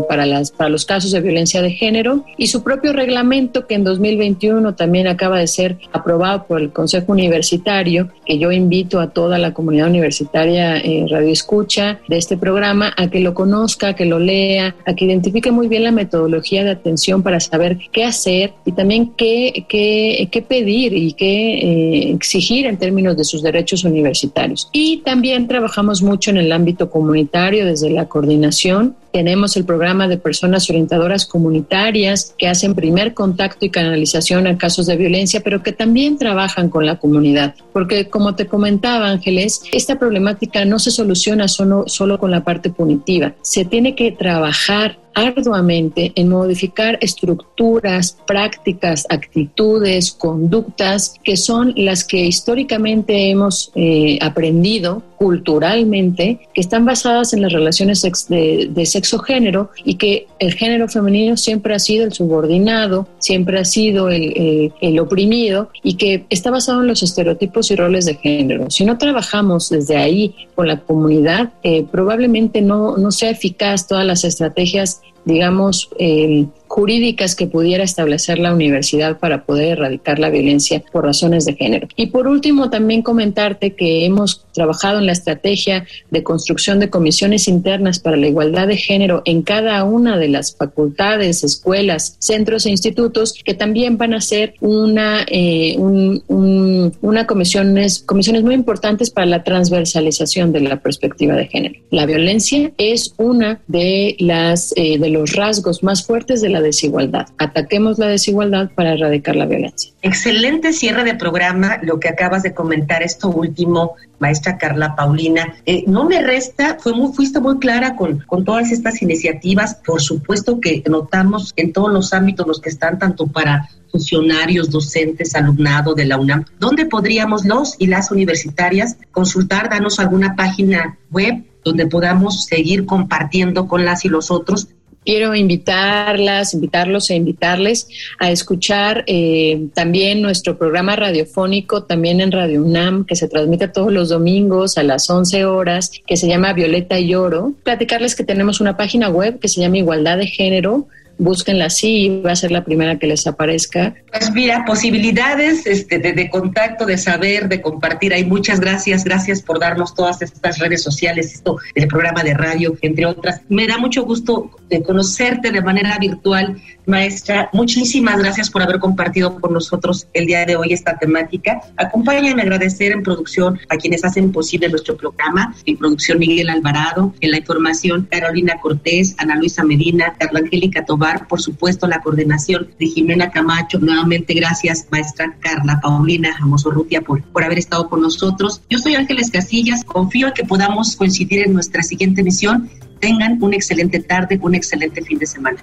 para, 0.08 0.26
las, 0.26 0.50
para 0.50 0.70
los 0.70 0.84
casos 0.84 1.12
de 1.12 1.20
violencia 1.20 1.62
de 1.62 1.70
género 1.70 2.24
y 2.36 2.46
su 2.48 2.62
propio 2.62 2.92
reglamento 2.92 3.66
que 3.66 3.74
en 3.74 3.84
2021 3.84 4.74
también 4.74 5.06
acaba 5.06 5.38
de 5.38 5.46
ser 5.46 5.78
aprobado 5.92 6.44
por 6.46 6.60
el 6.60 6.72
Consejo 6.72 7.12
Universitario, 7.12 8.10
que 8.26 8.38
yo 8.38 8.52
invito 8.52 9.00
a 9.00 9.10
toda 9.10 9.38
la 9.38 9.52
comunidad 9.54 9.88
universitaria 9.88 10.78
eh, 10.78 11.06
radio 11.08 11.32
escucha 11.32 12.00
de 12.08 12.18
este 12.18 12.36
programa 12.36 12.92
a 12.96 13.08
que 13.08 13.20
lo 13.20 13.34
conozca, 13.34 13.94
que 13.94 14.04
lo 14.04 14.18
lea, 14.18 14.74
a 14.86 14.94
que 14.94 15.04
identifique 15.04 15.50
muy 15.50 15.68
bien 15.68 15.84
la 15.84 15.92
metodología 15.92 16.64
de 16.64 16.70
atención 16.70 17.22
para 17.22 17.40
saber 17.40 17.78
qué 17.92 18.04
hacer 18.04 18.52
y 18.64 18.72
también 18.72 19.12
qué, 19.16 19.41
qué, 19.68 20.28
qué 20.30 20.42
pedir 20.42 20.92
y 20.92 21.12
qué 21.14 21.54
eh, 21.54 22.12
exigir 22.12 22.66
en 22.66 22.76
términos 22.76 23.16
de 23.16 23.24
sus 23.24 23.42
derechos 23.42 23.84
universitarios. 23.84 24.68
Y 24.72 24.98
también 24.98 25.48
trabajamos 25.48 26.02
mucho 26.02 26.30
en 26.30 26.38
el 26.38 26.52
ámbito 26.52 26.90
comunitario 26.90 27.64
desde 27.64 27.90
la 27.90 28.06
coordinación 28.06 28.96
tenemos 29.12 29.56
el 29.56 29.64
programa 29.64 30.08
de 30.08 30.16
personas 30.16 30.68
orientadoras 30.70 31.26
comunitarias 31.26 32.34
que 32.36 32.48
hacen 32.48 32.74
primer 32.74 33.12
contacto 33.12 33.66
y 33.66 33.70
canalización 33.70 34.46
a 34.46 34.56
casos 34.56 34.86
de 34.86 34.96
violencia, 34.96 35.42
pero 35.44 35.62
que 35.62 35.72
también 35.72 36.16
trabajan 36.16 36.70
con 36.70 36.86
la 36.86 36.96
comunidad. 36.96 37.54
Porque 37.72 38.08
como 38.08 38.34
te 38.34 38.46
comentaba 38.46 39.10
Ángeles, 39.10 39.62
esta 39.72 39.98
problemática 39.98 40.64
no 40.64 40.78
se 40.78 40.90
soluciona 40.90 41.46
solo, 41.46 41.84
solo 41.86 42.18
con 42.18 42.30
la 42.30 42.42
parte 42.42 42.70
punitiva. 42.70 43.34
Se 43.42 43.66
tiene 43.66 43.94
que 43.94 44.12
trabajar 44.12 44.98
arduamente 45.14 46.12
en 46.14 46.28
modificar 46.28 46.98
estructuras, 47.00 48.16
prácticas, 48.26 49.06
actitudes, 49.08 50.12
conductas 50.12 51.14
que 51.22 51.36
son 51.36 51.72
las 51.76 52.04
que 52.04 52.18
históricamente 52.18 53.30
hemos 53.30 53.72
eh, 53.74 54.18
aprendido 54.20 55.02
culturalmente, 55.22 56.40
que 56.52 56.60
están 56.60 56.84
basadas 56.84 57.32
en 57.32 57.42
las 57.42 57.52
relaciones 57.52 58.02
de, 58.02 58.82
sexo-género 58.84 59.70
y 59.84 59.94
que 59.94 60.26
el 60.40 60.52
género 60.54 60.88
femenino 60.88 61.36
siempre 61.36 61.76
ha 61.76 61.78
sido 61.78 62.04
el 62.04 62.12
subordinado, 62.12 63.06
siempre 63.20 63.60
ha 63.60 63.64
sido 63.64 64.08
el, 64.08 64.72
el, 64.80 64.98
oprimido 64.98 65.70
y 65.84 65.94
que 65.94 66.24
está 66.28 66.50
basado 66.50 66.80
en 66.80 66.88
los 66.88 67.04
estereotipos 67.04 67.70
y 67.70 67.76
roles 67.76 68.06
de 68.06 68.16
género. 68.16 68.68
Si 68.68 68.84
no 68.84 68.98
trabajamos 68.98 69.68
desde 69.68 69.96
ahí 69.96 70.34
con 70.56 70.66
la 70.66 70.80
comunidad, 70.80 71.52
eh, 71.62 71.86
probablemente 71.88 72.60
no, 72.60 72.96
no 72.96 73.12
sea 73.12 73.30
eficaz 73.30 73.86
todas 73.86 74.04
las 74.04 74.24
estrategias 74.24 75.02
digamos, 75.24 75.88
eh, 75.98 76.46
jurídicas 76.72 77.36
que 77.36 77.46
pudiera 77.46 77.84
establecer 77.84 78.38
la 78.38 78.54
universidad 78.54 79.18
para 79.18 79.44
poder 79.44 79.72
erradicar 79.72 80.18
la 80.18 80.30
violencia 80.30 80.82
por 80.90 81.04
razones 81.04 81.44
de 81.44 81.52
género. 81.52 81.86
Y 81.96 82.06
por 82.06 82.26
último, 82.26 82.70
también 82.70 83.02
comentarte 83.02 83.74
que 83.74 84.06
hemos 84.06 84.46
trabajado 84.54 84.98
en 84.98 85.04
la 85.04 85.12
estrategia 85.12 85.84
de 86.10 86.22
construcción 86.22 86.78
de 86.78 86.88
comisiones 86.88 87.46
internas 87.46 87.98
para 87.98 88.16
la 88.16 88.26
igualdad 88.26 88.68
de 88.68 88.78
género 88.78 89.20
en 89.26 89.42
cada 89.42 89.84
una 89.84 90.16
de 90.16 90.28
las 90.28 90.56
facultades, 90.56 91.44
escuelas, 91.44 92.16
centros 92.20 92.64
e 92.64 92.70
institutos, 92.70 93.34
que 93.44 93.52
también 93.52 93.98
van 93.98 94.14
a 94.14 94.22
ser 94.22 94.54
una, 94.60 95.26
eh, 95.28 95.76
una 95.78 97.26
comisiones, 97.26 98.02
comisiones 98.02 98.44
muy 98.44 98.54
importantes 98.54 99.10
para 99.10 99.26
la 99.26 99.44
transversalización 99.44 100.52
de 100.52 100.60
la 100.60 100.80
perspectiva 100.80 101.34
de 101.34 101.48
género. 101.48 101.80
La 101.90 102.06
violencia 102.06 102.72
es 102.78 103.12
una 103.18 103.60
de 103.68 104.16
las 104.20 104.72
eh, 104.76 104.98
de 104.98 105.10
los 105.10 105.34
rasgos 105.34 105.82
más 105.82 106.06
fuertes 106.06 106.40
de 106.40 106.48
la 106.48 106.61
desigualdad. 106.62 107.28
Ataquemos 107.38 107.98
la 107.98 108.06
desigualdad 108.06 108.70
para 108.74 108.94
erradicar 108.94 109.36
la 109.36 109.46
violencia. 109.46 109.92
Excelente 110.02 110.72
cierre 110.72 111.04
de 111.04 111.14
programa, 111.14 111.78
lo 111.82 112.00
que 112.00 112.08
acabas 112.08 112.42
de 112.42 112.54
comentar, 112.54 113.02
esto 113.02 113.28
último, 113.28 113.96
maestra 114.18 114.56
Carla 114.56 114.94
Paulina. 114.96 115.54
Eh, 115.66 115.84
no 115.86 116.04
me 116.04 116.22
resta, 116.22 116.78
fue 116.80 116.94
muy, 116.94 117.12
fuiste 117.12 117.40
muy 117.40 117.58
clara 117.58 117.96
con, 117.96 118.20
con 118.20 118.44
todas 118.44 118.72
estas 118.72 119.02
iniciativas, 119.02 119.74
por 119.84 120.00
supuesto 120.00 120.60
que 120.60 120.82
notamos 120.88 121.52
en 121.56 121.72
todos 121.72 121.92
los 121.92 122.12
ámbitos 122.12 122.46
los 122.46 122.60
que 122.60 122.70
están 122.70 122.98
tanto 122.98 123.26
para 123.26 123.68
funcionarios, 123.92 124.70
docentes, 124.70 125.34
alumnado 125.34 125.94
de 125.94 126.06
la 126.06 126.16
UNAM, 126.16 126.46
¿dónde 126.58 126.86
podríamos 126.86 127.44
los 127.44 127.76
y 127.78 127.86
las 127.86 128.10
universitarias 128.10 128.96
consultar, 129.12 129.68
danos 129.68 130.00
alguna 130.00 130.34
página 130.34 130.98
web 131.10 131.44
donde 131.62 131.86
podamos 131.86 132.44
seguir 132.46 132.86
compartiendo 132.86 133.68
con 133.68 133.84
las 133.84 134.04
y 134.04 134.08
los 134.08 134.30
otros 134.30 134.68
quiero 135.04 135.34
invitarlas, 135.34 136.54
invitarlos 136.54 137.10
e 137.10 137.14
invitarles 137.14 137.88
a 138.18 138.30
escuchar 138.30 139.04
eh, 139.06 139.66
también 139.74 140.22
nuestro 140.22 140.56
programa 140.56 140.96
radiofónico, 140.96 141.84
también 141.84 142.20
en 142.20 142.32
Radio 142.32 142.62
UNAM, 142.62 143.04
que 143.04 143.16
se 143.16 143.28
transmite 143.28 143.68
todos 143.68 143.92
los 143.92 144.08
domingos 144.08 144.78
a 144.78 144.82
las 144.82 145.08
11 145.08 145.44
horas, 145.44 145.90
que 146.06 146.16
se 146.16 146.28
llama 146.28 146.52
Violeta 146.52 146.98
y 146.98 147.14
Oro. 147.14 147.52
Platicarles 147.62 148.14
que 148.14 148.24
tenemos 148.24 148.60
una 148.60 148.76
página 148.76 149.08
web 149.08 149.38
que 149.38 149.48
se 149.48 149.60
llama 149.60 149.78
Igualdad 149.78 150.18
de 150.18 150.26
Género 150.26 150.86
búsquenla 151.18 151.66
así, 151.66 152.22
va 152.24 152.32
a 152.32 152.36
ser 152.36 152.50
la 152.50 152.64
primera 152.64 152.98
que 152.98 153.06
les 153.06 153.26
aparezca. 153.26 153.94
Pues 154.10 154.30
mira, 154.32 154.64
posibilidades 154.64 155.66
este, 155.66 155.98
de, 155.98 156.30
contacto, 156.30 156.86
de 156.86 156.98
saber, 156.98 157.48
de 157.48 157.60
compartir. 157.60 158.12
Hay 158.12 158.24
muchas 158.24 158.60
gracias, 158.60 159.04
gracias 159.04 159.42
por 159.42 159.58
darnos 159.58 159.94
todas 159.94 160.22
estas 160.22 160.58
redes 160.58 160.82
sociales, 160.82 161.34
esto, 161.34 161.58
el 161.74 161.86
programa 161.88 162.22
de 162.22 162.34
radio, 162.34 162.76
entre 162.82 163.06
otras. 163.06 163.40
Me 163.48 163.66
da 163.66 163.78
mucho 163.78 164.04
gusto 164.04 164.50
de 164.68 164.82
conocerte 164.82 165.50
de 165.50 165.60
manera 165.60 165.98
virtual, 165.98 166.60
maestra. 166.86 167.50
Muchísimas 167.52 168.18
gracias 168.18 168.50
por 168.50 168.62
haber 168.62 168.78
compartido 168.78 169.40
con 169.40 169.52
nosotros 169.52 170.08
el 170.14 170.26
día 170.26 170.44
de 170.44 170.56
hoy 170.56 170.72
esta 170.72 170.98
temática. 170.98 171.60
Acompáñame 171.76 172.42
a 172.42 172.44
agradecer 172.44 172.92
en 172.92 173.02
producción 173.02 173.60
a 173.68 173.76
quienes 173.76 174.04
hacen 174.04 174.32
posible 174.32 174.68
nuestro 174.68 174.96
programa, 174.96 175.54
en 175.66 175.76
producción 175.76 176.18
Miguel 176.18 176.48
Alvarado, 176.50 177.14
en 177.20 177.30
la 177.30 177.38
información 177.38 178.08
Carolina 178.10 178.56
Cortés, 178.60 179.14
Ana 179.18 179.36
Luisa 179.36 179.62
Medina, 179.62 180.14
Carla 180.18 180.40
Angélica 180.40 180.84
Tomás 180.84 181.01
por 181.28 181.40
supuesto, 181.40 181.86
la 181.86 182.00
coordinación 182.00 182.68
de 182.78 182.86
Jimena 182.86 183.30
Camacho. 183.30 183.78
Nuevamente, 183.78 184.34
gracias, 184.34 184.86
maestra 184.90 185.36
Carla 185.40 185.80
Paulina 185.80 186.36
Amosorrutia, 186.40 187.02
por, 187.02 187.22
por 187.22 187.44
haber 187.44 187.58
estado 187.58 187.88
con 187.88 188.00
nosotros. 188.00 188.62
Yo 188.70 188.78
soy 188.78 188.94
Ángeles 188.94 189.30
Casillas, 189.30 189.84
confío 189.84 190.28
en 190.28 190.34
que 190.34 190.44
podamos 190.44 190.96
coincidir 190.96 191.46
en 191.46 191.54
nuestra 191.54 191.82
siguiente 191.82 192.22
misión. 192.22 192.70
Tengan 193.00 193.38
una 193.42 193.56
excelente 193.56 194.00
tarde, 194.00 194.38
un 194.40 194.54
excelente 194.54 195.02
fin 195.02 195.18
de 195.18 195.26
semana. 195.26 195.62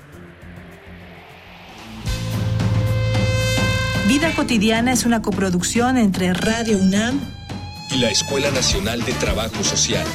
Vida 4.08 4.32
cotidiana 4.36 4.92
es 4.92 5.06
una 5.06 5.22
coproducción 5.22 5.98
entre 5.98 6.34
Radio 6.34 6.78
UNAM 6.80 7.20
y 7.92 8.00
la 8.00 8.10
Escuela 8.10 8.52
Nacional 8.52 9.04
de 9.06 9.14
Trabajo 9.14 9.64
Social. 9.64 10.06